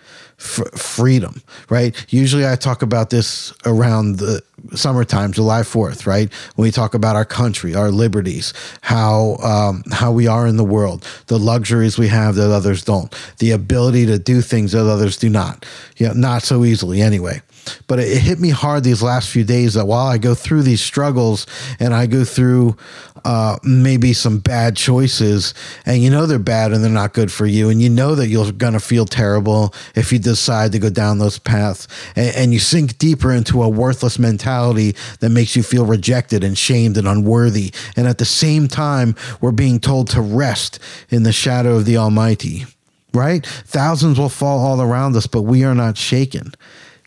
[0.44, 1.94] Freedom, right?
[2.10, 4.42] Usually I talk about this around the
[4.74, 6.32] summertime, July 4th, right?
[6.54, 8.52] When we talk about our country, our liberties,
[8.82, 13.14] how, um, how we are in the world, the luxuries we have that others don't,
[13.38, 15.64] the ability to do things that others do not,
[15.96, 17.40] you know, not so easily anyway.
[17.86, 20.82] But it, hit me hard these last few days that while I go through these
[20.82, 21.46] struggles
[21.80, 22.76] and I go through
[23.24, 25.54] uh, maybe some bad choices,
[25.86, 28.28] and you know they're bad and they're not good for you, and you know that
[28.28, 32.58] you're gonna feel terrible if you decide to go down those paths, and, and you
[32.58, 37.72] sink deeper into a worthless mentality that makes you feel rejected and shamed and unworthy.
[37.96, 40.78] And at the same time, we're being told to rest
[41.10, 42.66] in the shadow of the Almighty
[43.14, 43.46] right?
[43.46, 46.52] Thousands will fall all around us, but we are not shaken.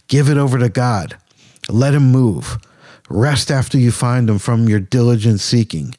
[0.07, 1.17] Give it over to God.
[1.69, 2.57] Let Him move.
[3.09, 5.95] Rest after you find them from your diligent seeking.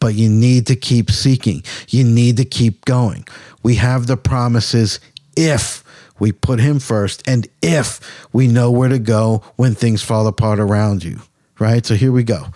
[0.00, 1.62] But you need to keep seeking.
[1.88, 3.26] You need to keep going.
[3.62, 5.00] We have the promises
[5.36, 5.84] if
[6.18, 8.00] we put Him first and if
[8.32, 11.20] we know where to go when things fall apart around you,
[11.58, 11.84] right?
[11.84, 12.46] So here we go.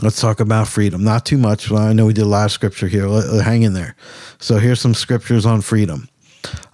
[0.00, 1.04] Let's talk about freedom.
[1.04, 1.70] Not too much.
[1.70, 3.08] Well, I know we did a lot of scripture here.
[3.42, 3.94] Hang in there.
[4.38, 6.08] So here's some scriptures on freedom.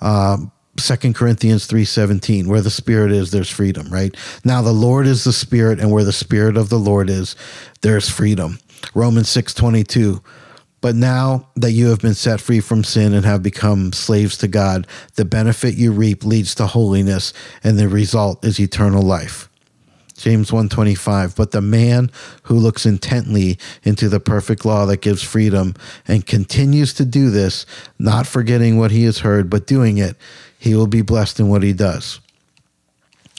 [0.00, 4.16] Um, Second Corinthians 3:17 where the spirit is there's freedom right?
[4.44, 7.36] Now the Lord is the spirit and where the spirit of the Lord is
[7.82, 8.58] there's freedom.
[8.94, 10.22] Romans 6:22
[10.80, 14.48] but now that you have been set free from sin and have become slaves to
[14.48, 14.86] God
[15.16, 17.32] the benefit you reap leads to holiness
[17.64, 19.48] and the result is eternal life.
[20.16, 22.10] James 125 but the man
[22.44, 25.74] who looks intently into the perfect law that gives freedom
[26.06, 27.66] and continues to do this
[27.98, 30.16] not forgetting what he has heard but doing it
[30.58, 32.20] he will be blessed in what he does.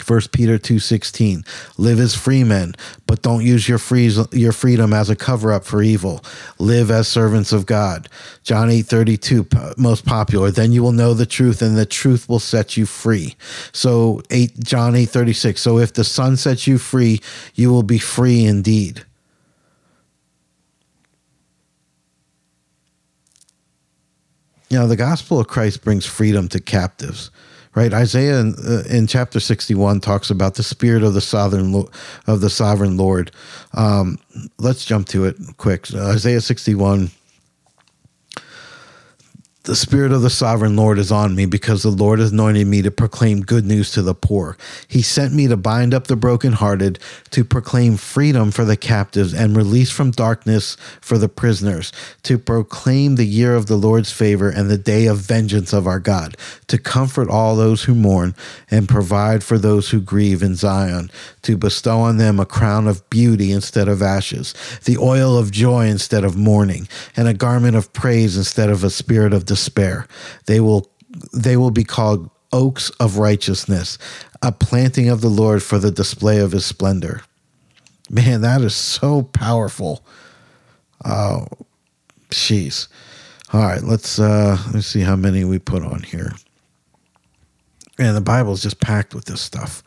[0.05, 1.43] 1 Peter 2:16
[1.77, 2.73] Live as free men,
[3.05, 6.23] but don't use your free, your freedom as a cover up for evil.
[6.57, 8.09] Live as servants of God.
[8.43, 10.51] John 8:32 most popular.
[10.51, 13.35] Then you will know the truth and the truth will set you free.
[13.71, 17.21] So 8 John 8:36 So if the Son sets you free,
[17.55, 19.03] you will be free indeed.
[24.69, 27.31] You know the gospel of christ brings freedom to captives
[27.75, 27.93] right?
[27.93, 31.85] Isaiah in, uh, in chapter 61 talks about the spirit of the sovereign
[32.27, 33.31] of the sovereign lord.
[33.73, 34.19] Um,
[34.57, 35.93] let's jump to it quick.
[35.93, 37.11] Isaiah 61
[39.69, 42.81] the Spirit of the Sovereign Lord is on me because the Lord has anointed me
[42.81, 44.57] to proclaim good news to the poor.
[44.87, 46.97] He sent me to bind up the brokenhearted,
[47.29, 53.13] to proclaim freedom for the captives and release from darkness for the prisoners, to proclaim
[53.13, 56.79] the year of the Lord's favor and the day of vengeance of our God, to
[56.79, 58.33] comfort all those who mourn
[58.71, 61.11] and provide for those who grieve in Zion,
[61.43, 64.55] to bestow on them a crown of beauty instead of ashes,
[64.85, 68.89] the oil of joy instead of mourning, and a garment of praise instead of a
[68.89, 69.58] spirit of despair.
[70.45, 70.89] They will
[71.33, 73.97] they will be called oaks of righteousness,
[74.41, 77.21] a planting of the Lord for the display of his splendor.
[78.09, 80.03] Man, that is so powerful.
[81.05, 81.45] Oh,
[82.29, 82.87] jeez.
[83.53, 86.33] All right, let's uh let's see how many we put on here.
[87.97, 89.83] And the Bible is just packed with this stuff.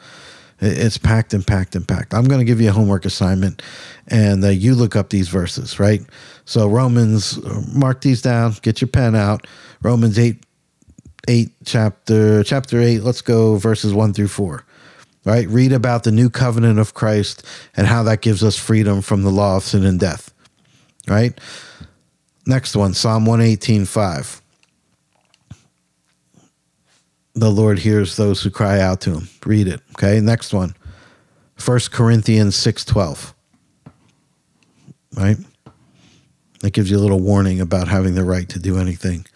[0.65, 2.15] It's packed and packed and packed.
[2.15, 3.63] I'm going to give you a homework assignment,
[4.07, 6.01] and uh, you look up these verses, right?
[6.45, 7.39] So Romans,
[7.75, 8.55] mark these down.
[8.63, 9.47] Get your pen out.
[9.83, 10.47] Romans eight,
[11.27, 13.01] eight chapter chapter eight.
[13.01, 14.65] Let's go verses one through four.
[15.25, 17.47] Right, read about the new covenant of Christ
[17.77, 20.35] and how that gives us freedom from the law of sin and death.
[21.07, 21.41] Right.
[22.45, 24.42] Next one, Psalm one eighteen five
[27.35, 29.29] the Lord hears those who cry out to him.
[29.45, 29.81] Read it.
[29.93, 30.21] Okay.
[30.21, 30.75] Next one.
[31.65, 33.35] 1 Corinthians 6:12.
[35.15, 35.39] Right?
[36.61, 39.27] That gives you a little warning about having the right to do anything.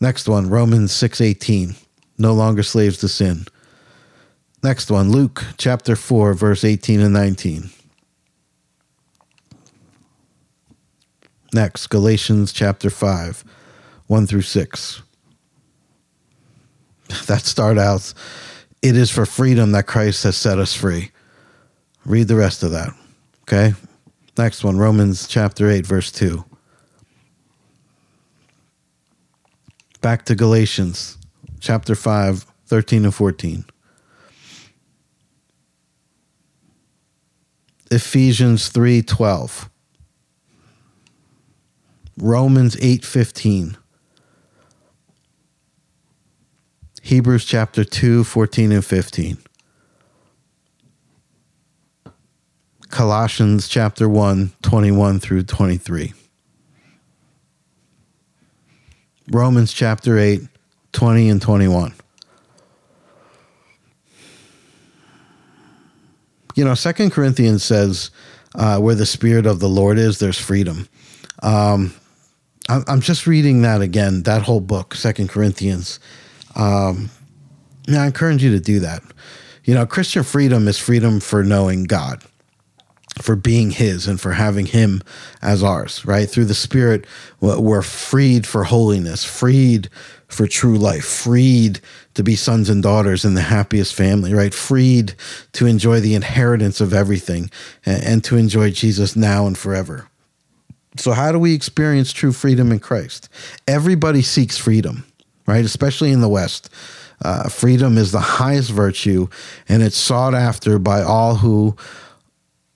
[0.00, 1.76] Next one, Romans 6:18.
[2.18, 3.46] No longer slaves to sin.
[4.62, 7.70] Next one, Luke chapter 4 verse 18 and 19.
[11.52, 13.44] Next, Galatians chapter 5,
[14.08, 15.02] 1 through 6.
[17.26, 18.12] that start out,
[18.82, 21.10] it is for freedom that Christ has set us free.
[22.04, 22.90] Read the rest of that.
[23.42, 23.74] Okay?
[24.36, 26.44] Next one, Romans chapter 8, verse 2.
[30.00, 31.16] Back to Galatians
[31.60, 33.64] chapter 5, 13 and 14.
[37.90, 39.70] Ephesians 3, 12.
[42.18, 43.76] Romans 8, 15.
[47.04, 49.36] Hebrews chapter 2, 14 and 15.
[52.88, 56.14] Colossians chapter 1, 21 through 23.
[59.30, 60.40] Romans chapter 8,
[60.92, 61.92] 20 and 21.
[66.54, 68.12] You know, Second Corinthians says,
[68.54, 70.88] uh, where the Spirit of the Lord is, there's freedom.
[71.42, 71.92] Um,
[72.66, 76.00] I'm just reading that again, that whole book, Second Corinthians.
[76.54, 77.10] Um,
[77.88, 79.02] I encourage you to do that.
[79.64, 82.22] You know, Christian freedom is freedom for knowing God,
[83.20, 85.02] for being His, and for having Him
[85.42, 86.28] as ours, right?
[86.28, 87.06] Through the Spirit,
[87.40, 89.88] we're freed for holiness, freed
[90.28, 91.80] for true life, freed
[92.14, 94.52] to be sons and daughters in the happiest family, right?
[94.52, 95.14] Freed
[95.52, 97.50] to enjoy the inheritance of everything
[97.86, 100.08] and to enjoy Jesus now and forever.
[100.96, 103.28] So, how do we experience true freedom in Christ?
[103.66, 105.04] Everybody seeks freedom
[105.46, 105.64] right?
[105.64, 106.70] Especially in the West.
[107.22, 109.28] Uh, freedom is the highest virtue,
[109.68, 111.76] and it's sought after by all who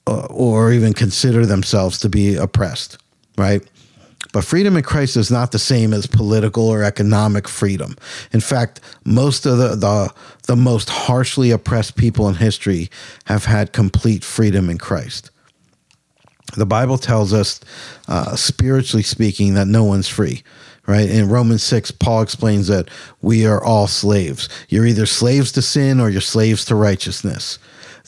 [0.07, 2.97] uh, or even consider themselves to be oppressed,
[3.37, 3.63] right?
[4.33, 7.97] But freedom in Christ is not the same as political or economic freedom.
[8.33, 10.13] In fact, most of the, the,
[10.47, 12.91] the most harshly oppressed people in history
[13.25, 15.31] have had complete freedom in Christ.
[16.57, 17.61] The Bible tells us,
[18.07, 20.43] uh, spiritually speaking, that no one's free
[20.89, 21.09] right?
[21.09, 22.89] In Romans 6, Paul explains that
[23.21, 24.49] we are all slaves.
[24.71, 27.59] You're either slaves to sin or you're slaves to righteousness.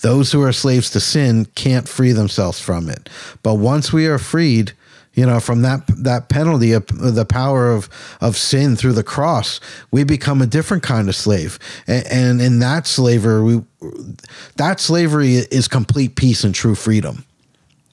[0.00, 3.10] Those who are slaves to sin can't free themselves from it.
[3.42, 4.72] But once we are freed,
[5.12, 7.90] you know, from that that penalty of the power of
[8.20, 11.58] of sin through the cross, we become a different kind of slave.
[11.86, 13.62] And, and in that slavery, we,
[14.56, 17.26] that slavery is complete peace and true freedom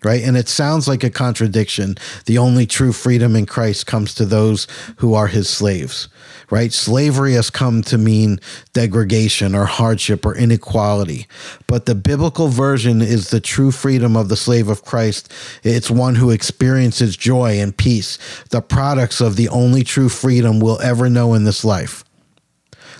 [0.08, 0.24] right?
[0.24, 1.98] And it sounds like a contradiction.
[2.28, 4.66] The only true freedom in Christ comes to those
[5.00, 6.08] who are his slaves,
[6.50, 6.72] right?
[6.72, 8.40] Slavery has come to mean
[8.72, 11.28] degradation or hardship or inequality.
[11.68, 15.30] But the biblical version is the true freedom of the slave of Christ.
[15.62, 18.18] It's one who experiences joy and peace,
[18.50, 22.06] the products of the only true freedom we'll ever know in this life.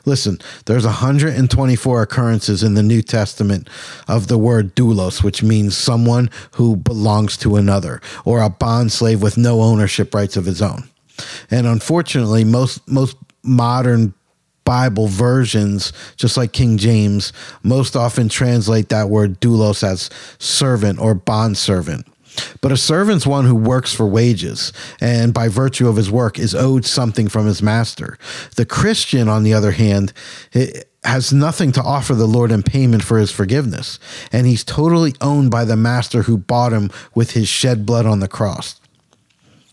[0.08, 3.70] Listen, there's 124 occurrences in the New Testament
[4.08, 9.22] of the word doulos, which means someone who belongs to another, or a bond slave
[9.22, 10.88] with no ownership rights of his own.
[11.52, 14.14] And unfortunately, most most modern
[14.64, 21.16] Bible versions, just like King James, most often translate that word doulos as servant or
[21.16, 22.08] bond servant.
[22.62, 26.56] But a servant's one who works for wages, and by virtue of his work is
[26.56, 28.18] owed something from his master.
[28.56, 30.14] The Christian, on the other hand,
[31.04, 34.00] has nothing to offer the Lord in payment for his forgiveness,
[34.32, 38.20] and he's totally owned by the master who bought him with his shed blood on
[38.20, 38.80] the cross.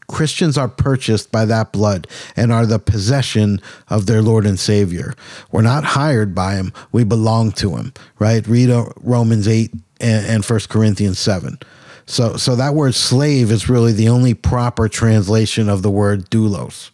[0.07, 2.07] Christians are purchased by that blood
[2.37, 5.15] and are the possession of their Lord and Savior.
[5.51, 8.47] We're not hired by him, we belong to him, right?
[8.47, 11.59] Read uh, Romans 8 and, 1 Corinthians 7.
[12.07, 16.91] So, so that word slave is really the only proper translation of the word doulos.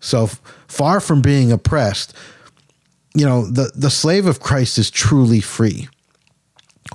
[0.00, 0.28] So
[0.68, 2.14] far from being oppressed,
[3.14, 5.88] you know, the, the slave of Christ is truly free.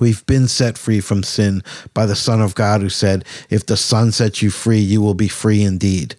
[0.00, 3.76] We've been set free from sin by the Son of God who said, If the
[3.76, 6.16] Son sets you free, you will be free indeed.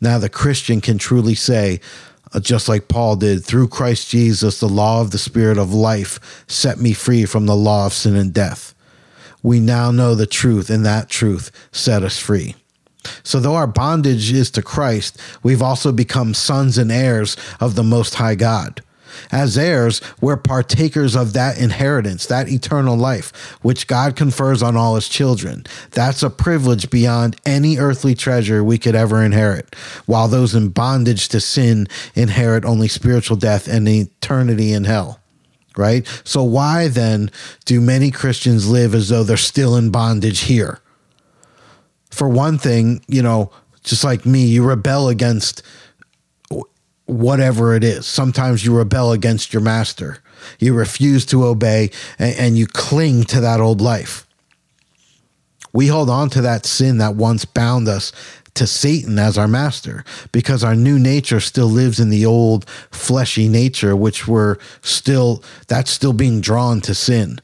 [0.00, 1.80] Now, the Christian can truly say,
[2.32, 6.44] uh, just like Paul did, through Christ Jesus, the law of the Spirit of life
[6.48, 8.74] set me free from the law of sin and death.
[9.42, 12.54] We now know the truth, and that truth set us free.
[13.22, 17.84] So, though our bondage is to Christ, we've also become sons and heirs of the
[17.84, 18.82] Most High God.
[19.32, 24.94] As heirs, we're partakers of that inheritance, that eternal life, which God confers on all
[24.94, 25.64] his children.
[25.92, 29.74] That's a privilege beyond any earthly treasure we could ever inherit,
[30.06, 35.20] while those in bondage to sin inherit only spiritual death and eternity in hell.
[35.76, 36.06] Right?
[36.24, 37.30] So, why then
[37.64, 40.80] do many Christians live as though they're still in bondage here?
[42.10, 43.50] For one thing, you know,
[43.82, 45.62] just like me, you rebel against
[47.06, 48.06] whatever it is.
[48.06, 50.18] Sometimes you rebel against your master.
[50.58, 54.26] You refuse to obey and, and, you cling to that old life.
[55.72, 58.12] We hold on to that sin that once bound us
[58.56, 63.48] to Satan as our master because our new nature still lives in the old fleshy
[63.48, 67.40] nature, which we're still, that's still being drawn to sin.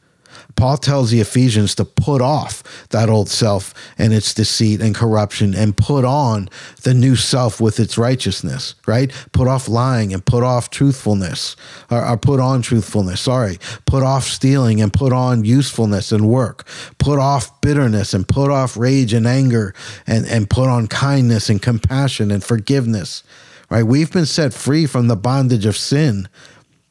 [0.57, 5.55] Paul tells the Ephesians to put off that old self and its deceit and corruption
[5.55, 6.48] and put on
[6.82, 9.12] the new self with its righteousness, right?
[9.32, 11.57] Put off lying and put off truthfulness,
[11.90, 13.59] or, or, put on truthfulness, sorry.
[13.86, 16.66] Put off stealing and put on usefulness and work.
[16.98, 19.74] Put off bitterness and put off rage and anger
[20.07, 23.22] and, and put on kindness and compassion and forgiveness,
[23.70, 23.84] right?
[23.84, 26.28] We've been set free from the bondage of sin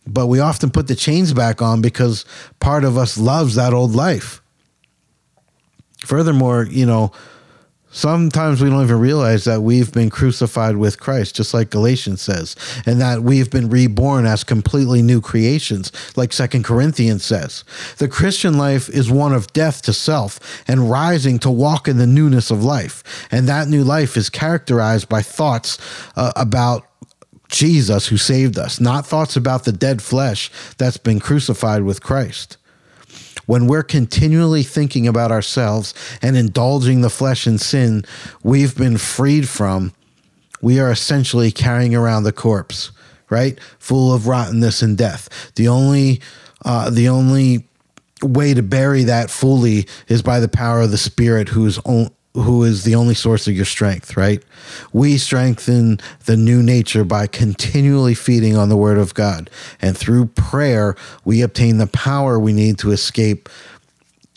[0.08, 2.26] but we often put the chains back on because
[2.60, 4.42] part of us loves that old life.
[6.00, 7.12] Furthermore, you know,
[7.92, 12.56] sometimes we don't even realize that we've been crucified with Christ, just like Galatians says,
[12.86, 17.64] and that we've been reborn as completely new creations, like Second Corinthians says.
[17.98, 22.08] The Christian life is one of death to self and rising to walk in the
[22.08, 23.28] newness of life.
[23.30, 25.78] And that new life is characterized by thoughts
[26.16, 26.88] uh, about
[27.52, 32.58] Jesus who saved us, not thoughts about the dead flesh that's been crucified with Christ.
[33.46, 38.06] When we're continually thinking about ourselves and indulging the flesh and sin
[38.44, 39.94] we've been freed from,
[40.62, 42.92] we are essentially carrying around the corpse,
[43.30, 43.60] right?
[43.80, 45.52] Full of rottenness and death.
[45.56, 46.22] The only
[46.64, 47.68] uh, the only
[48.22, 52.64] way to bury that fully is by the power of the Spirit, who's on, who
[52.64, 54.42] is the only source of your strength, right?
[54.94, 59.50] We strengthen the new nature by continually feeding on the word of God.
[59.82, 63.50] And through prayer, we obtain the power we need to escape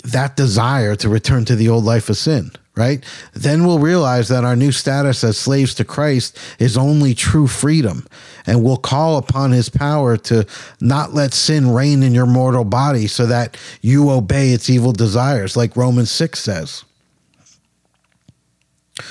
[0.03, 3.03] that desire to return to the old life of sin, right?
[3.33, 8.07] Then we'll realize that our new status as slaves to Christ is only true freedom.
[8.47, 10.47] And we'll call upon his power to
[10.81, 15.57] not let sin reign in your mortal body so that you obey its evil desires,
[15.57, 16.85] like Romans 6 says.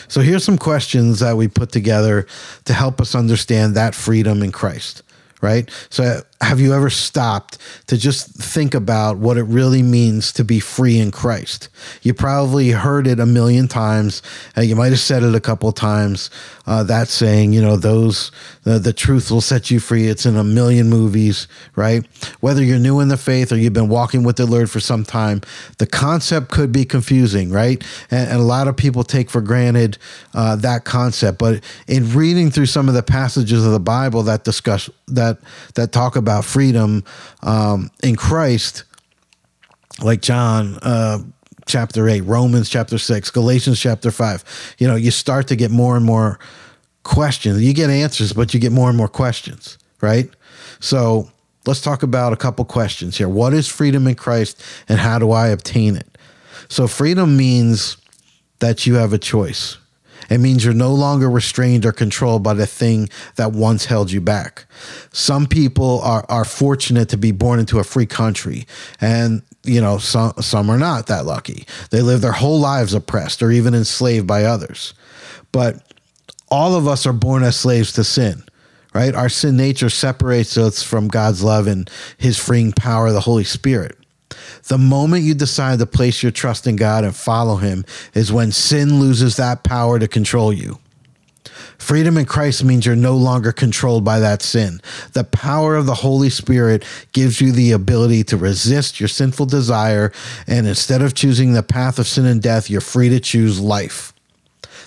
[0.08, 2.26] So here's some questions that we put together
[2.66, 5.04] to help us understand that freedom in Christ,
[5.42, 5.70] right?
[5.90, 10.60] So have you ever stopped to just think about what it really means to be
[10.60, 11.70] free in Christ?
[12.02, 14.22] You probably heard it a million times.
[14.58, 16.30] Uh, you might have said it a couple times.
[16.66, 18.32] Uh, that saying, you know, those
[18.64, 20.08] the, the truth will set you free.
[20.08, 22.06] It's in a million movies, right?
[22.40, 25.04] Whether you're new in the faith or you've been walking with the Lord for some
[25.04, 25.42] time,
[25.78, 27.84] the concept could be confusing, right?
[28.10, 29.98] And, and a lot of people take for granted
[30.34, 31.38] uh, that concept.
[31.38, 35.38] But in reading through some of the passages of the Bible that discuss that
[35.76, 37.04] that talk about about freedom
[37.44, 38.86] um, in Christ,
[40.02, 41.20] like John uh,
[41.68, 45.96] chapter 8, Romans chapter 6, Galatians chapter 5, you know, you start to get more
[45.96, 46.40] and more
[47.04, 47.62] questions.
[47.62, 50.28] You get answers, but you get more and more questions, right?
[50.80, 51.30] So
[51.68, 53.30] let's talk about a couple questions here.
[53.30, 56.18] What is freedom in Christ and how do I obtain it?
[56.70, 57.98] So, freedom means
[58.60, 59.78] that you have a choice.
[60.34, 64.20] It means you're no longer restrained or controlled by the thing that once held you
[64.20, 64.66] back.
[65.12, 68.66] Some people are, are fortunate to be born into a free country,
[69.00, 71.68] and you know, some, some are not that lucky.
[71.92, 74.96] They live their whole lives oppressed or even enslaved by others.
[75.52, 75.88] But
[76.50, 78.44] all of us are born as slaves to sin,
[78.92, 79.14] right?
[79.14, 84.03] Our sin nature separates us from God's love and his freeing power the Holy Spirit.
[84.68, 88.52] The moment you decide to place your trust in God and follow him is when
[88.52, 90.80] sin loses that power to control you.
[91.78, 94.80] Freedom in Christ means you're no longer controlled by that sin.
[95.12, 100.14] The power of the Holy Spirit gives you the ability to resist your sinful desire,
[100.48, 104.14] and instead of choosing the path of sin and death, you're free to choose life.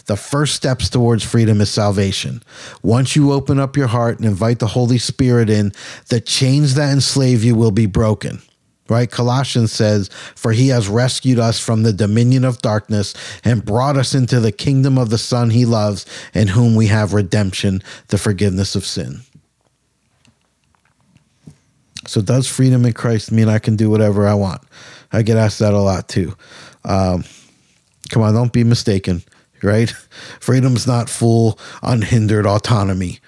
[0.06, 2.42] The first steps towards freedom is salvation.
[2.82, 5.72] Once you open up your heart and invite the Holy Spirit in,
[6.08, 8.40] the chains that enslave you will be broken
[8.88, 9.10] right?
[9.10, 13.14] Colossians says, For he has rescued us from the dominion of darkness
[13.44, 17.12] and brought us into the kingdom of the Son he loves, in whom we have
[17.12, 19.20] redemption, the forgiveness of sin.
[22.06, 24.62] So, does freedom in Christ mean I can do whatever I want?
[25.12, 26.36] I get asked that a lot too.
[26.84, 27.24] Um,
[28.10, 29.22] come on, don't be mistaken,
[29.62, 29.90] right?
[30.40, 33.20] Freedom's not full, unhindered autonomy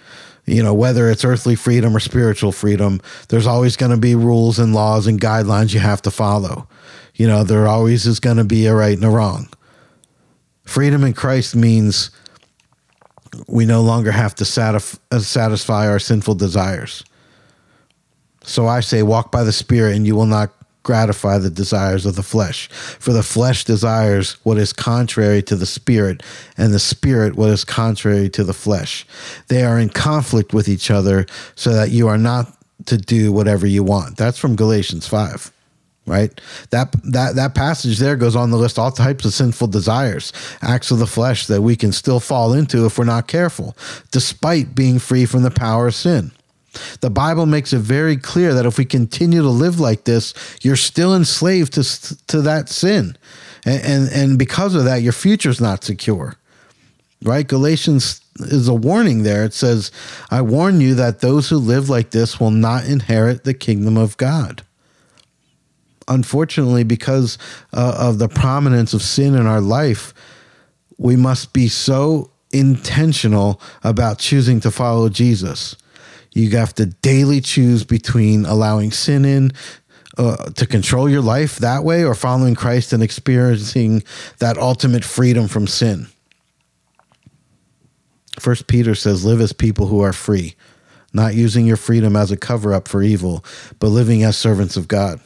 [0.49, 4.59] you know, whether it's earthly freedom or spiritual freedom, there's always going to be rules
[4.59, 6.67] and laws and guidelines you have to follow.
[7.15, 9.49] You know, there always is going to be a right and a wrong.
[10.65, 12.11] Freedom in Christ means
[13.47, 17.05] we no longer have to satisf- uh, satisfy our sinful desires.
[18.43, 20.53] So I say, walk by the Spirit, and you will not
[20.89, 22.67] gratify the desires of the flesh.
[22.99, 26.23] For the flesh desires what is contrary to the spirit,
[26.57, 29.07] and the spirit what is contrary to the flesh.
[29.49, 31.27] They are in conflict with each other,
[31.57, 34.17] so that you are not to do whatever you want.
[34.17, 35.53] That's from Galatians 5
[36.07, 40.33] right that that that passage there goes on the list all types of sinful desires
[40.63, 43.77] acts of the flesh that we can still fall into if we're not careful
[44.11, 46.33] despite being free from the power of sin
[47.01, 50.77] the Bible makes it very clear that if we continue to live like this, you're
[50.77, 53.17] still enslaved to, to that sin.
[53.65, 56.35] And, and, and because of that, your future's not secure.
[57.23, 57.47] Right?
[57.47, 59.45] Galatians is a warning there.
[59.45, 59.91] It says,
[60.31, 64.17] I warn you that those who live like this will not inherit the kingdom of
[64.17, 64.63] God.
[66.07, 67.37] Unfortunately, because
[67.73, 70.15] uh, of the prominence of sin in our life,
[70.97, 75.77] we must be so intentional about choosing to follow Jesus
[76.39, 79.53] you have to daily choose between allowing sin in
[80.17, 84.03] uh, to control your life that way or following Christ and experiencing
[84.39, 86.09] that ultimate freedom from sin.
[88.39, 90.55] First Peter says, Live as people who are free,
[91.13, 93.45] not using your freedom as a cover up for evil,
[93.79, 95.21] but living as servants of God.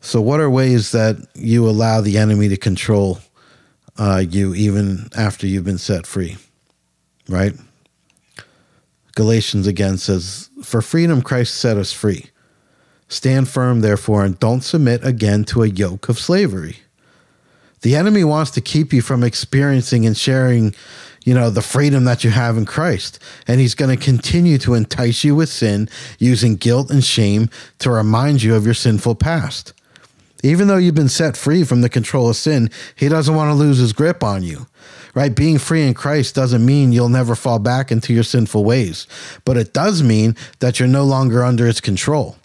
[0.00, 3.20] So, what are ways that you allow the enemy to control
[3.96, 6.36] uh, you even after you've been set free?
[7.32, 7.54] Right?
[9.14, 12.26] Galatians again says, For freedom Christ set us free.
[13.08, 16.78] Stand firm, therefore, and don't submit again to a yoke of slavery.
[17.82, 20.74] The enemy wants to keep you from experiencing and sharing,
[21.24, 23.18] you know, the freedom that you have in Christ.
[23.46, 27.90] And he's going to continue to entice you with sin using guilt and shame to
[27.90, 29.74] remind you of your sinful past.
[30.44, 33.54] Even though you've been set free from the control of sin, he doesn't want to
[33.54, 34.66] lose his grip on you
[35.14, 35.34] right?
[35.34, 39.06] Being free in Christ doesn't mean you'll never fall back into your sinful ways,
[39.44, 42.36] but it does mean that you're no longer under its control.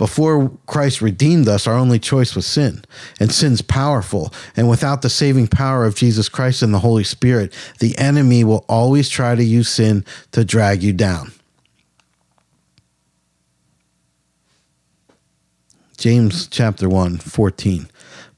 [0.00, 2.86] Before Christ redeemed us, our only choice was sin,
[3.20, 4.32] and sin's powerful.
[4.56, 8.64] And without the saving power of Jesus Christ and the Holy Spirit, the enemy will
[8.66, 11.32] always try to use sin to drag you down.
[15.98, 17.89] James chapter 1, 14.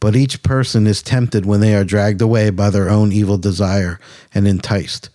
[0.03, 4.01] But each person is tempted when they are dragged away by their own evil desire
[4.35, 5.11] and enticed.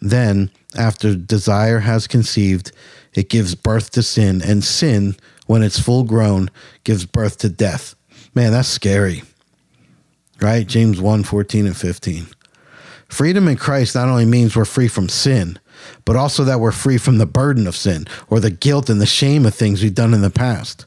[0.00, 2.72] Then, after desire has conceived,
[3.12, 6.50] it gives birth to sin, and sin, when it's full grown,
[6.82, 7.94] gives birth to death.
[8.34, 9.22] Man, that's scary.
[10.40, 10.66] Right?
[10.66, 12.26] James 1 14 and 15.
[13.08, 15.58] Freedom in Christ not only means we're free from sin,
[16.06, 19.04] but also that we're free from the burden of sin or the guilt and the
[19.04, 20.86] shame of things we've done in the past.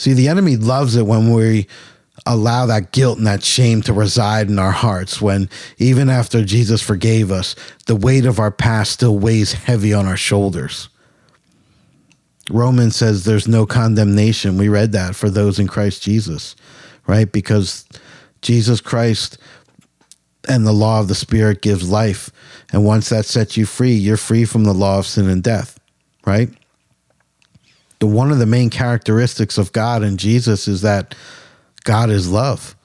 [0.00, 1.66] See, the enemy loves it when we
[2.24, 6.80] allow that guilt and that shame to reside in our hearts when even after Jesus
[6.80, 10.88] forgave us, the weight of our past still weighs heavy on our shoulders.
[12.48, 14.56] Romans says there's no condemnation.
[14.56, 16.56] We read that for those in Christ Jesus,
[17.06, 17.30] right?
[17.30, 17.86] Because
[18.40, 19.36] Jesus Christ
[20.48, 22.30] and the law of the Spirit gives life.
[22.72, 25.78] And once that sets you free, you're free from the law of sin and death,
[26.24, 26.48] right?
[28.00, 31.14] The one of the main characteristics of God and Jesus is that
[31.84, 32.76] God is love,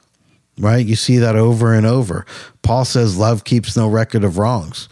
[0.60, 0.86] right?
[0.86, 2.26] You see that over and over.
[2.62, 4.88] Paul says love keeps no record of wrongs.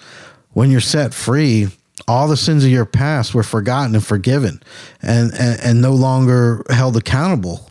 [0.51, 1.67] When you're set free,
[2.07, 4.61] all the sins of your past were forgotten and forgiven
[5.01, 7.69] and, and, and no longer held accountable,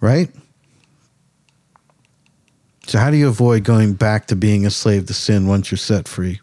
[0.00, 0.30] right?
[2.86, 5.78] So, how do you avoid going back to being a slave to sin once you're
[5.78, 6.40] set free?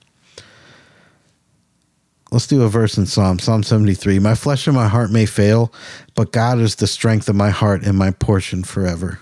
[2.34, 4.18] Let's do a verse in Psalm, Psalm 73.
[4.18, 5.72] My flesh and my heart may fail,
[6.16, 9.20] but God is the strength of my heart and my portion forever.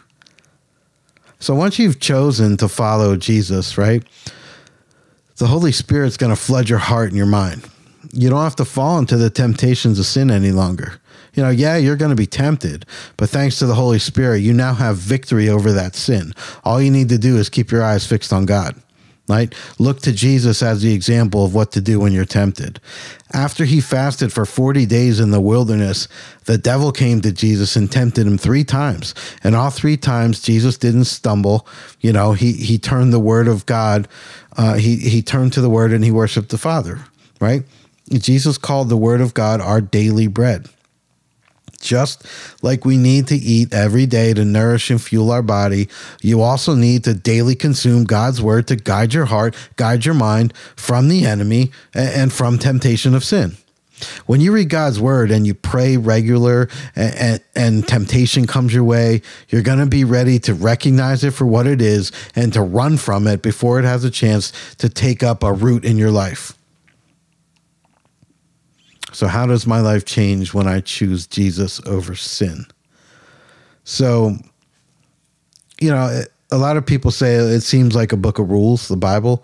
[1.38, 4.04] So, once you've chosen to follow Jesus, right,
[5.38, 7.70] the Holy Spirit's going to flood your heart and your mind.
[8.14, 11.02] You don't have to fall into the temptations of sin any longer
[11.34, 12.86] you know, yeah, you're going to be tempted,
[13.18, 16.34] but thanks to the Holy Spirit, you now have victory over that sin.
[16.64, 18.76] All you need to do is keep your eyes fixed on God.
[19.32, 19.56] Right?
[19.80, 22.82] Look to Jesus as the example of what to do when you're tempted.
[23.32, 26.10] After he fasted for 40 days in the wilderness,
[26.46, 29.16] the devil came to Jesus and tempted him three times.
[29.42, 31.66] And all three times, Jesus didn't stumble.
[32.02, 34.10] You know, he, he turned the word of God,
[34.58, 37.00] uh, he, he turned to the word and he worshiped the Father,
[37.40, 37.64] right?
[38.10, 40.68] Jesus called the word of God our daily bread.
[41.82, 42.26] Just
[42.62, 45.90] like we need to eat every day to nourish and fuel our body,
[46.22, 50.56] you also need to daily consume God's word to guide your heart, guide your mind
[50.76, 53.58] from the enemy and from temptation of sin.
[54.26, 58.84] When you read God's word and you pray regular and, and, and temptation comes your
[58.84, 62.62] way, you're going to be ready to recognize it for what it is and to
[62.62, 66.12] run from it before it has a chance to take up a root in your
[66.12, 66.54] life.
[69.12, 72.66] So, how does my life change when I choose Jesus over sin?
[73.84, 74.38] So,
[75.80, 78.98] you know, a lot of people say it seems like a book of rules, the
[78.98, 79.44] Bible.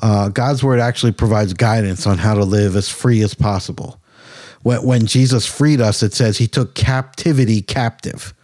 [0.00, 4.00] Uh, God's word actually provides guidance on how to live as free as possible.
[4.62, 8.34] When, when Jesus freed us, it says he took captivity captive.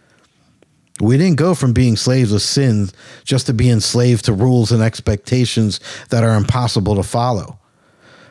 [1.01, 2.89] We didn't go from being slaves of sin
[3.25, 7.59] just to be enslaved to rules and expectations that are impossible to follow.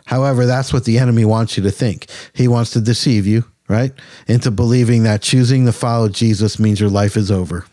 [0.07, 2.07] However, that's what the enemy wants you to think.
[2.33, 3.93] He wants to deceive you, right?
[4.29, 7.67] Into believing that choosing to follow Jesus means your life is over.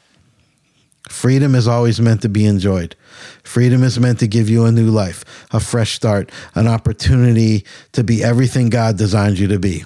[1.09, 2.95] Freedom is always meant to be enjoyed.
[3.43, 8.03] Freedom is meant to give you a new life, a fresh start, an opportunity to
[8.03, 9.83] be everything God designed you to be.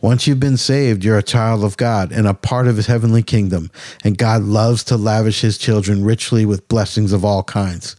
[0.00, 3.22] Once you've been saved, you're a child of God and a part of his heavenly
[3.22, 3.70] kingdom.
[4.04, 7.96] And God loves to lavish his children richly with blessings of all kinds.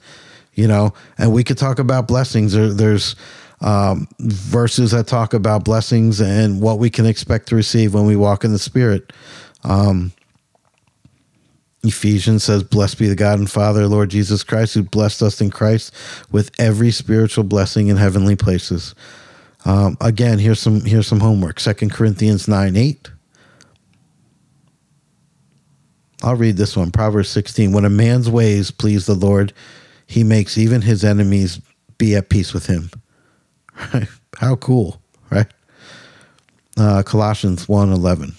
[0.53, 2.53] You know, and we could talk about blessings.
[2.53, 3.15] There, there's
[3.61, 8.15] um, verses that talk about blessings and what we can expect to receive when we
[8.15, 9.11] walk in the Spirit.
[9.63, 10.13] Um,
[11.83, 15.49] Ephesians says, Blessed be the God and Father, Lord Jesus Christ, who blessed us in
[15.49, 15.93] Christ
[16.31, 18.95] with every spiritual blessing in heavenly places.
[19.65, 21.59] Um, again, here's some here's some homework.
[21.59, 23.11] Second Corinthians 9 8.
[26.21, 26.91] I'll read this one.
[26.91, 27.71] Proverbs 16.
[27.71, 29.53] When a man's ways please the Lord,
[30.05, 31.61] he makes even his enemies
[31.97, 32.89] be at peace with him.
[33.93, 34.07] Right?
[34.37, 35.47] How cool, right?
[36.77, 38.33] Uh, Colossians 1 11.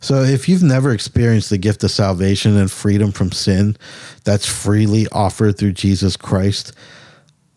[0.00, 3.76] So, if you've never experienced the gift of salvation and freedom from sin
[4.24, 6.72] that's freely offered through Jesus Christ,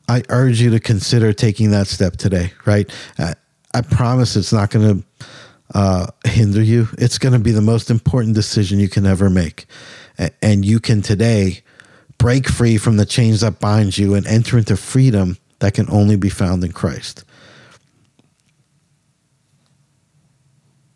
[0.07, 2.89] I urge you to consider taking that step today, right?
[3.17, 3.35] I,
[3.73, 5.05] I promise it's not going to
[5.75, 6.87] uh, hinder you.
[6.97, 9.65] It's going to be the most important decision you can ever make.
[10.41, 11.61] And you can today
[12.17, 16.15] break free from the chains that bind you and enter into freedom that can only
[16.15, 17.23] be found in Christ.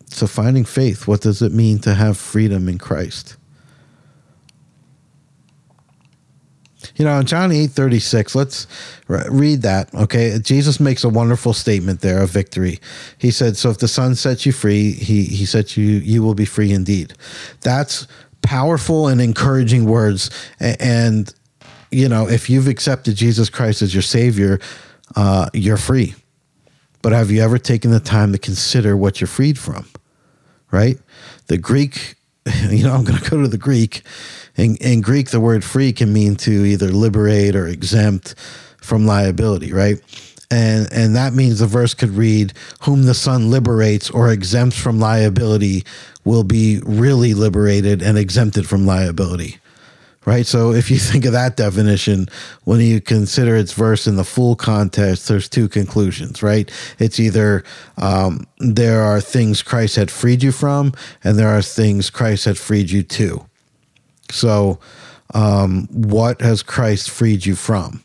[0.08, 3.36] So, finding faith, what does it mean to have freedom in Christ?
[6.96, 8.66] You know, in John 8 36, let's
[9.08, 9.92] read that.
[9.94, 10.38] Okay.
[10.38, 12.78] Jesus makes a wonderful statement there of victory.
[13.18, 16.34] He said, So if the Son sets you free, he, he sets you, you will
[16.34, 17.14] be free indeed.
[17.62, 18.06] That's
[18.42, 20.30] powerful and encouraging words.
[20.60, 21.34] And
[21.94, 24.58] you know, if you've accepted Jesus Christ as your Savior,
[25.14, 26.14] uh, you're free.
[27.02, 29.86] But have you ever taken the time to consider what you're freed from?
[30.70, 30.98] Right?
[31.46, 32.16] The Greek,
[32.68, 34.02] you know, I'm going to go to the Greek.
[34.56, 38.34] In, in Greek, the word free can mean to either liberate or exempt
[38.78, 40.00] from liability, right?
[40.50, 44.98] And, and that means the verse could read, Whom the Son liberates or exempts from
[44.98, 45.84] liability
[46.24, 49.58] will be really liberated and exempted from liability
[50.24, 50.46] right?
[50.46, 52.28] So if you think of that definition,
[52.64, 56.70] when you consider its verse in the full context, there's two conclusions, right?
[56.98, 57.64] It's either
[57.98, 62.58] um, there are things Christ had freed you from, and there are things Christ had
[62.58, 63.44] freed you to.
[64.30, 64.78] So,
[65.32, 68.04] um, what has Christ freed you from?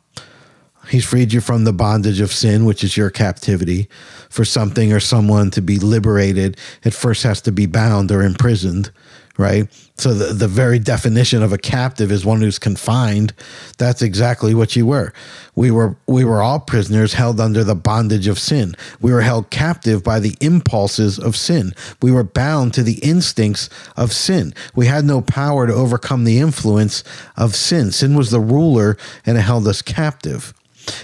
[0.90, 3.88] He's freed you from the bondage of sin, which is your captivity.
[4.30, 8.92] For something or someone to be liberated, it first has to be bound or imprisoned
[9.40, 9.72] right?
[9.96, 13.34] So the, the very definition of a captive is one who's confined.
[13.78, 15.14] That's exactly what you were.
[15.56, 18.76] We were we were all prisoners held under the bondage of sin.
[19.00, 21.74] We were held captive by the impulses of sin.
[22.02, 24.54] We were bound to the instincts of sin.
[24.76, 27.06] We had no power to overcome the influence
[27.38, 27.92] of sin.
[27.94, 30.54] Sin was the ruler and it held us captive.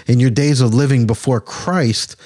[0.06, 2.16] In your days of living before Christ,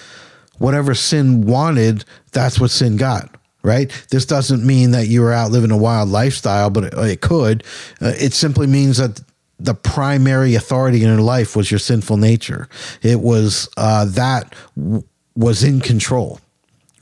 [0.58, 3.90] whatever sin wanted, that's what sin got right?
[4.10, 7.64] This doesn't mean that you are out living a wild lifestyle, but it, it could.
[8.00, 9.20] Uh, it simply means that
[9.58, 12.68] the primary authority in your life was your sinful nature.
[13.02, 15.04] It was uh, that w-
[15.36, 16.40] was in control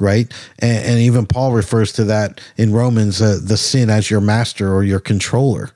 [0.00, 0.32] right?
[0.58, 4.72] And, and, even Paul refers to that in Romans, uh, the sin as your master
[4.72, 5.70] or your controller.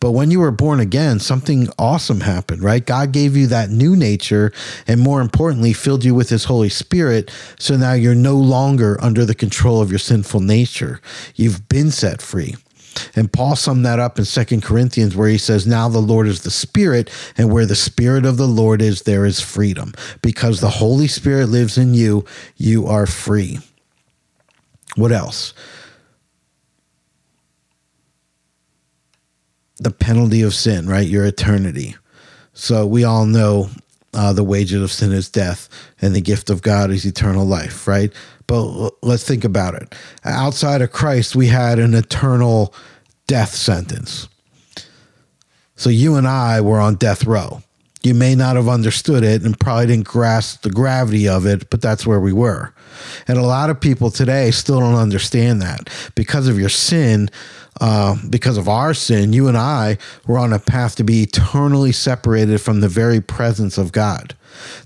[0.00, 2.84] But when you were born again, something awesome happened, right?
[2.84, 4.52] God gave you that new nature
[4.86, 7.30] and more importantly, filled you with his Holy Spirit.
[7.58, 11.00] So now you're no longer under the control of your sinful nature.
[11.34, 12.56] You've been set free.
[13.14, 16.42] And Paul summed that up in Second Corinthians, where he says, Now the Lord is
[16.42, 19.92] the Spirit, and where the Spirit of the Lord is, there is freedom.
[20.22, 22.24] Because the Holy Spirit lives in you,
[22.56, 23.58] you are free.
[24.96, 25.52] What else?
[29.78, 31.06] The penalty of sin, right?
[31.06, 31.96] Your eternity.
[32.54, 33.68] So we all know
[34.14, 35.68] uh, the wages of sin is death,
[36.00, 38.10] and the gift of God is eternal life, right?
[38.46, 39.94] But let's think about it.
[40.24, 42.72] Outside of Christ, we had an eternal
[43.26, 44.28] death sentence.
[45.74, 47.62] So you and I were on death row.
[48.02, 51.82] You may not have understood it and probably didn't grasp the gravity of it, but
[51.82, 52.72] that's where we were.
[53.26, 57.30] And a lot of people today still don't understand that because of your sin.
[57.78, 61.92] Uh, because of our sin, you and I were on a path to be eternally
[61.92, 64.34] separated from the very presence of God.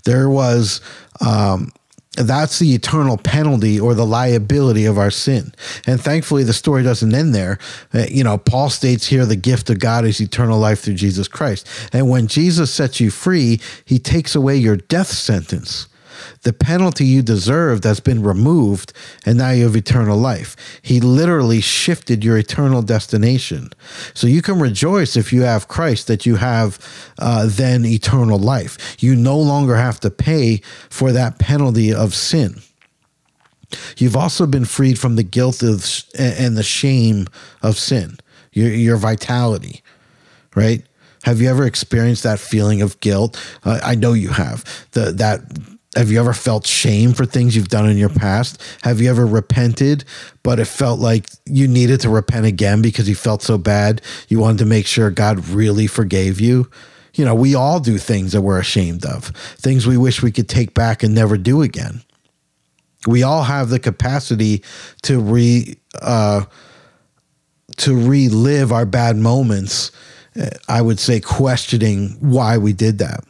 [0.03, 0.81] There was
[1.25, 1.71] um,
[2.13, 5.53] that's the eternal penalty or the liability of our sin.
[5.87, 7.57] And thankfully, the story doesn't end there.
[7.93, 11.29] Uh, you know, Paul states here the gift of God is eternal life through Jesus
[11.29, 11.67] Christ.
[11.93, 15.87] And when Jesus sets you free, he takes away your death sentence
[16.43, 18.93] the penalty you deserved has been removed,
[19.25, 20.55] and now you have eternal life.
[20.81, 23.71] He literally shifted your eternal destination.
[24.13, 26.79] So you can rejoice if you have Christ that you have
[27.19, 28.97] uh, then eternal life.
[28.99, 32.61] You no longer have to pay for that penalty of sin.
[33.97, 35.85] You've also been freed from the guilt of,
[36.17, 37.27] and the shame
[37.61, 38.17] of sin,
[38.51, 39.81] your, your vitality,
[40.55, 40.83] right?
[41.23, 43.39] Have you ever experienced that feeling of guilt?
[43.63, 44.87] Uh, I know you have.
[44.91, 45.41] The, that
[45.95, 48.61] have you ever felt shame for things you've done in your past?
[48.83, 50.05] Have you ever repented,
[50.41, 54.01] but it felt like you needed to repent again because you felt so bad?
[54.29, 56.69] You wanted to make sure God really forgave you?
[57.15, 59.25] You know, we all do things that we're ashamed of,
[59.57, 62.01] things we wish we could take back and never do again.
[63.05, 64.63] We all have the capacity
[65.01, 66.45] to re uh,
[67.77, 69.91] to relive our bad moments.
[70.39, 73.25] Uh, I would say questioning why we did that,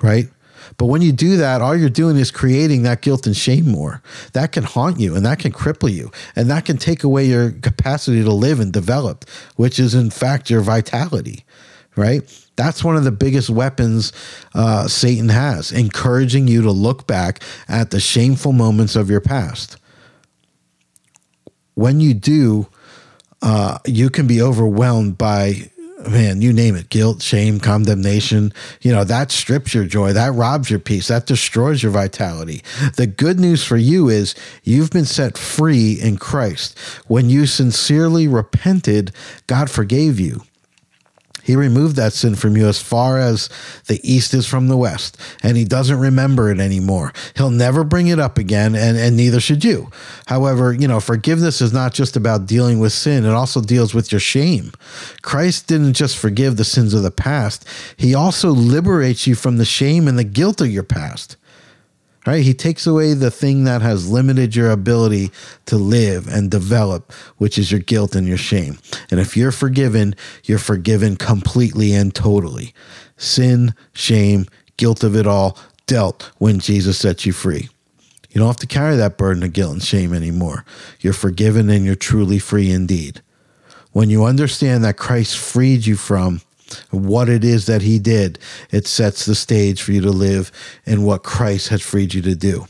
[0.00, 0.28] right?
[0.76, 4.02] But when you do that, all you're doing is creating that guilt and shame more.
[4.32, 7.52] That can haunt you and that can cripple you and that can take away your
[7.52, 9.24] capacity to live and develop,
[9.56, 11.44] which is in fact your vitality,
[11.96, 12.22] right?
[12.56, 14.12] That's one of the biggest weapons
[14.54, 19.76] uh, Satan has, encouraging you to look back at the shameful moments of your past.
[21.74, 22.68] When you do,
[23.42, 25.70] uh, you can be overwhelmed by
[26.08, 28.52] man, you name it guilt, shame, condemnation.
[28.80, 32.62] You know, that strips your joy, that robs your peace, that destroys your vitality.
[32.96, 36.78] The good news for you is you've been set free in Christ.
[37.06, 39.12] When you sincerely repented,
[39.46, 40.42] God forgave you.
[41.44, 43.50] He removed that sin from you as far as
[43.86, 47.12] the east is from the west, and he doesn't remember it anymore.
[47.36, 49.90] He'll never bring it up again, and, and neither should you.
[50.26, 54.10] However, you know, forgiveness is not just about dealing with sin, it also deals with
[54.10, 54.72] your shame.
[55.20, 57.68] Christ didn't just forgive the sins of the past,
[57.98, 61.36] he also liberates you from the shame and the guilt of your past
[62.26, 62.42] right?
[62.42, 65.30] He takes away the thing that has limited your ability
[65.66, 68.78] to live and develop, which is your guilt and your shame.
[69.10, 70.14] And if you're forgiven,
[70.44, 72.74] you're forgiven completely and totally.
[73.16, 74.46] Sin, shame,
[74.76, 77.68] guilt of it all dealt when Jesus set you free.
[78.30, 80.64] You don't have to carry that burden of guilt and shame anymore.
[81.00, 83.22] You're forgiven and you're truly free indeed.
[83.92, 86.40] When you understand that Christ freed you from
[86.90, 88.38] what it is that he did,
[88.70, 90.52] it sets the stage for you to live
[90.84, 92.66] in what Christ has freed you to do.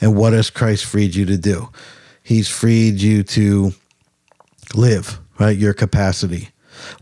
[0.00, 1.68] And what has Christ freed you to do?
[2.22, 3.72] He's freed you to
[4.74, 5.56] live, right?
[5.56, 6.50] Your capacity.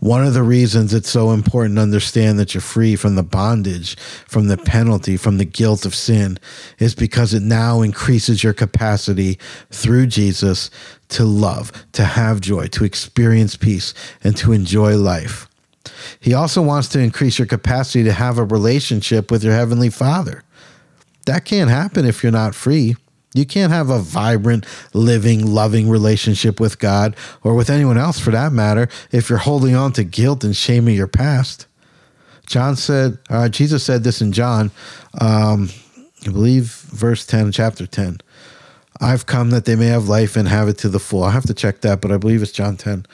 [0.01, 3.97] One of the reasons it's so important to understand that you're free from the bondage,
[3.99, 6.39] from the penalty, from the guilt of sin
[6.79, 9.39] is because it now increases your capacity
[9.71, 10.71] through Jesus
[11.11, 15.49] to love, to have joy, to experience peace, and to enjoy life.
[16.19, 20.43] He also wants to increase your capacity to have a relationship with your Heavenly Father.
[21.27, 22.97] That can't happen if you're not free.
[23.35, 28.33] You can't have a vibrant, living, loving relationship with God or with anyone else for
[28.33, 31.67] that matter if you're holding on to guilt and shame of your past.
[32.47, 34.73] John said, uh, Jesus said this in John,
[35.21, 35.71] um,
[36.27, 38.19] I believe, verse 10, chapter 10.
[39.01, 41.23] I've come that they may have life and have it to the full.
[41.23, 43.07] I have to check that, but I believe it's John 10.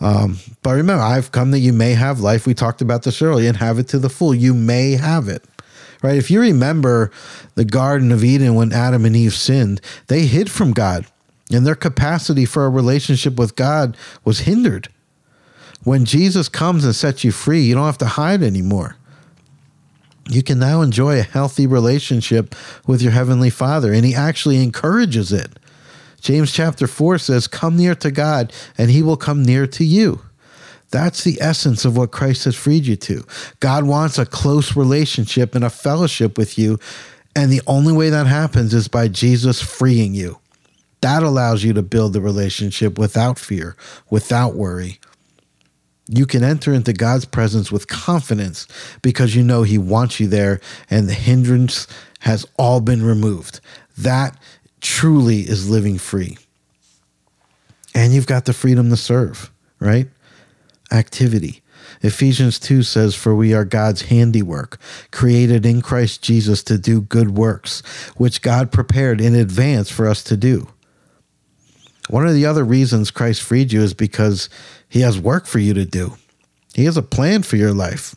[0.00, 2.46] Um, but remember, I've come that you may have life.
[2.46, 4.34] We talked about this earlier and have it to the full.
[4.34, 5.44] You may have it
[6.02, 6.16] right?
[6.16, 7.10] If you remember
[7.54, 11.06] the Garden of Eden when Adam and Eve sinned, they hid from God,
[11.52, 14.88] and their capacity for a relationship with God was hindered.
[15.84, 18.96] When Jesus comes and sets you free, you don't have to hide anymore.
[20.28, 22.54] You can now enjoy a healthy relationship
[22.86, 25.58] with your Heavenly Father, and He actually encourages it.
[26.20, 30.20] James chapter 4 says, Come near to God, and He will come near to you.
[30.90, 33.24] That's the essence of what Christ has freed you to.
[33.60, 36.78] God wants a close relationship and a fellowship with you.
[37.36, 40.38] And the only way that happens is by Jesus freeing you.
[41.00, 43.76] That allows you to build the relationship without fear,
[44.10, 44.98] without worry.
[46.08, 48.66] You can enter into God's presence with confidence
[49.00, 50.60] because you know He wants you there
[50.90, 51.86] and the hindrance
[52.20, 53.60] has all been removed.
[53.96, 54.36] That
[54.80, 56.38] truly is living free.
[57.94, 60.08] And you've got the freedom to serve, right?
[60.90, 61.62] activity.
[62.02, 64.78] Ephesians 2 says, For we are God's handiwork,
[65.10, 67.82] created in Christ Jesus to do good works,
[68.16, 70.68] which God prepared in advance for us to do.
[72.08, 74.48] One of the other reasons Christ freed you is because
[74.88, 76.16] he has work for you to do,
[76.74, 78.16] he has a plan for your life.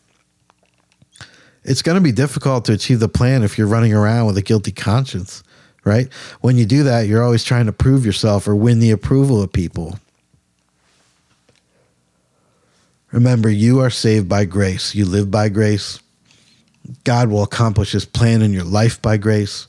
[1.66, 4.42] It's going to be difficult to achieve the plan if you're running around with a
[4.42, 5.44] guilty conscience,
[5.84, 6.12] right?
[6.42, 9.52] When you do that, you're always trying to prove yourself or win the approval of
[9.52, 10.00] people.
[13.12, 14.96] Remember, you are saved by grace.
[14.96, 16.00] You live by grace.
[17.04, 19.68] God will accomplish his plan in your life by grace.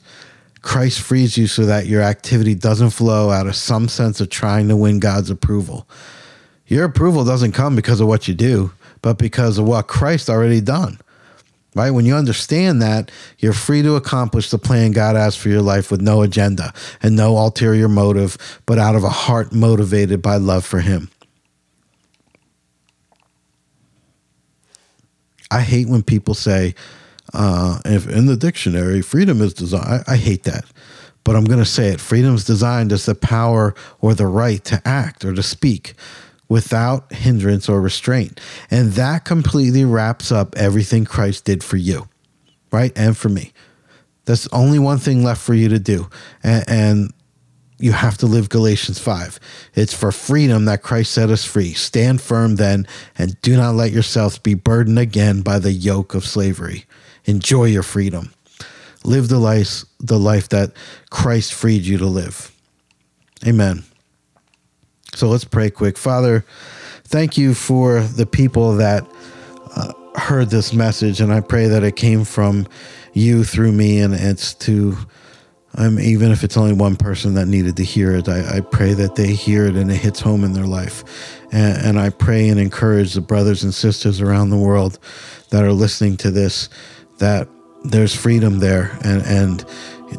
[0.61, 4.67] Christ frees you so that your activity doesn't flow out of some sense of trying
[4.69, 5.87] to win God's approval.
[6.65, 8.71] Your approval doesn't come because of what you do,
[9.03, 10.97] but because of what Christ already done.
[11.75, 11.91] Right?
[11.91, 15.91] When you understand that, you're free to accomplish the plan God has for your life
[15.91, 16.73] with no agenda
[17.03, 21.09] and no ulterior motive, but out of a heart motivated by love for Him.
[25.51, 26.75] I hate when people say,
[27.33, 30.03] uh, if in the dictionary, freedom is design.
[30.07, 30.63] I, I hate that.
[31.25, 31.99] But I'm going to say it.
[31.99, 35.93] Freedom is designed as the power or the right to act or to speak
[36.47, 38.39] without hindrance or restraint.
[38.69, 42.07] And that completely wraps up everything Christ did for you,
[42.71, 42.91] right?
[42.95, 43.53] And for me.
[44.25, 46.09] That's only one thing left for you to do.
[46.43, 47.13] And, and
[47.77, 49.39] you have to live Galatians 5.
[49.75, 51.73] It's for freedom that Christ set us free.
[51.73, 52.87] Stand firm then,
[53.17, 56.85] and do not let yourselves be burdened again by the yoke of slavery.
[57.25, 58.33] Enjoy your freedom.
[59.03, 60.71] Live the life, the life that
[61.09, 62.51] Christ freed you to live.
[63.45, 63.83] Amen.
[65.15, 65.97] So let's pray quick.
[65.97, 66.45] Father,
[67.05, 69.09] thank you for the people that
[69.75, 72.67] uh, heard this message, and I pray that it came from
[73.13, 74.97] you through me, and it's to
[75.77, 78.93] um, even if it's only one person that needed to hear it, I, I, pray
[78.93, 81.03] that they hear it and it hits home in their life.
[81.51, 84.99] And, and, I pray and encourage the brothers and sisters around the world
[85.49, 86.69] that are listening to this
[87.17, 87.49] that
[87.83, 89.65] there's freedom there and, and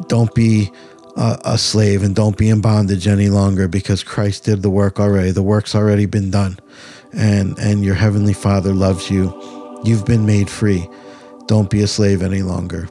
[0.07, 0.71] don't be
[1.17, 4.99] a, a slave and don't be in bondage any longer because Christ did the work
[4.99, 5.31] already.
[5.31, 6.59] The work's already been done.
[7.13, 9.33] And, and your heavenly Father loves you.
[9.83, 10.87] You've been made free.
[11.47, 12.87] Don't be a slave any longer.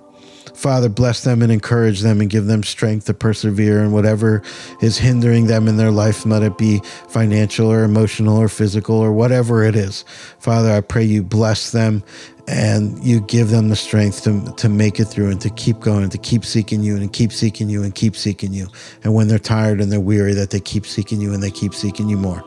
[0.56, 4.42] Father, bless them and encourage them and give them strength to persevere in whatever
[4.80, 9.12] is hindering them in their life, let it be financial or emotional or physical or
[9.12, 10.04] whatever it is.
[10.38, 12.02] Father, I pray you bless them
[12.48, 16.08] and you give them the strength to, to make it through and to keep going,
[16.08, 18.68] to keep seeking you and keep seeking you and keep seeking you.
[19.04, 21.74] And when they're tired and they're weary, that they keep seeking you and they keep
[21.74, 22.42] seeking you more.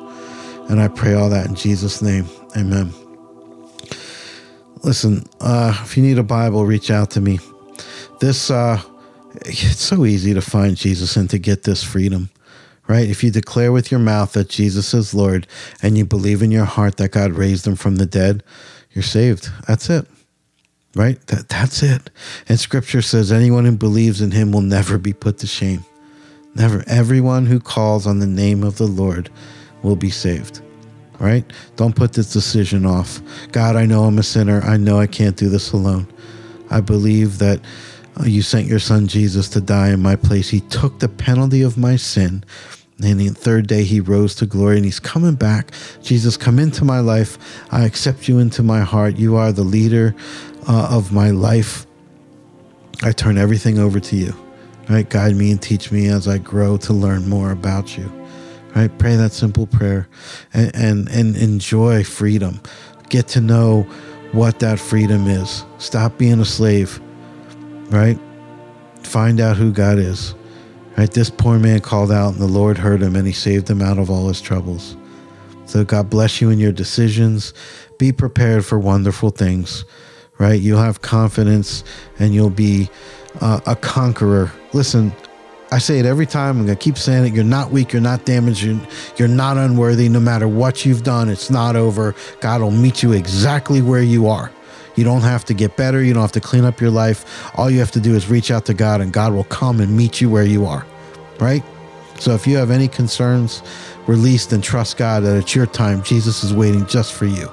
[0.70, 2.26] And I pray all that in Jesus' name.
[2.58, 2.92] Amen.
[4.84, 7.40] Listen, uh, if you need a Bible, reach out to me.
[8.20, 8.82] This, uh,
[9.46, 12.30] it's so easy to find Jesus and to get this freedom,
[12.88, 13.08] right?
[13.08, 15.48] If you declare with your mouth that Jesus is Lord
[15.82, 18.44] and you believe in your heart that God raised him from the dead,
[18.92, 19.50] you're saved.
[19.68, 20.06] That's it.
[20.96, 21.26] Right?
[21.28, 22.10] That that's it.
[22.48, 25.86] And scripture says anyone who believes in him will never be put to shame.
[26.56, 26.84] Never.
[26.88, 29.30] Everyone who calls on the name of the Lord
[29.84, 30.62] will be saved.
[31.20, 31.46] Right?
[31.76, 33.22] Don't put this decision off.
[33.52, 34.62] God, I know I'm a sinner.
[34.62, 36.08] I know I can't do this alone.
[36.70, 37.60] I believe that
[38.20, 40.50] uh, you sent your son Jesus to die in my place.
[40.50, 42.44] He took the penalty of my sin.
[43.02, 45.72] And the third day he rose to glory and he's coming back.
[46.02, 47.38] Jesus, come into my life.
[47.72, 49.18] I accept you into my heart.
[49.18, 50.16] You are the leader
[50.68, 51.86] uh, of my life.
[53.02, 54.34] I turn everything over to you.
[54.90, 55.10] Right?
[55.10, 58.12] Guide me and teach me as I grow to learn more about you.
[58.76, 58.96] Right?
[58.98, 60.10] Pray that simple prayer
[60.54, 62.60] and, and, and enjoy freedom.
[63.08, 63.88] Get to know
[64.32, 65.66] what that freedom is.
[65.78, 67.00] Stop being a slave.
[67.90, 68.20] Right?
[69.04, 70.36] Find out who God is.
[70.98, 71.12] Right?
[71.12, 73.98] This poor man called out, and the Lord heard him, and he saved him out
[73.98, 74.96] of all his troubles.
[75.66, 77.54] So God bless you in your decisions.
[77.98, 79.86] Be prepared for wonderful things.
[80.38, 80.60] Right?
[80.60, 81.84] You'll have confidence,
[82.20, 82.90] and you'll be
[83.42, 84.52] uh, a conqueror.
[84.74, 85.14] Listen,
[85.72, 86.58] I say it every time.
[86.58, 87.34] I'm going to keep saying it.
[87.34, 87.94] You're not weak.
[87.94, 88.64] You're not damaged.
[88.64, 88.80] You're,
[89.18, 90.10] you're not unworthy.
[90.10, 92.16] No matter what you've done, it's not over.
[92.42, 94.52] God will meet you exactly where you are.
[94.96, 96.04] You don't have to get better.
[96.04, 97.52] You don't have to clean up your life.
[97.58, 99.96] All you have to do is reach out to God, and God will come and
[99.96, 100.86] meet you where you are.
[101.40, 101.64] Right?
[102.20, 103.62] So if you have any concerns,
[104.08, 106.02] release and trust God that it's your time.
[106.02, 107.48] Jesus is waiting just for you.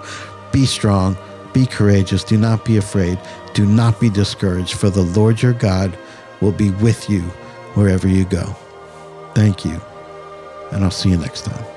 [0.52, 1.16] Be strong.
[1.52, 2.24] Be courageous.
[2.24, 3.18] Do not be afraid.
[3.52, 5.96] Do not be discouraged, for the Lord your God
[6.40, 7.30] will be with you
[7.76, 8.44] wherever you go.
[9.34, 9.80] Thank you,
[10.72, 11.75] and I'll see you next time.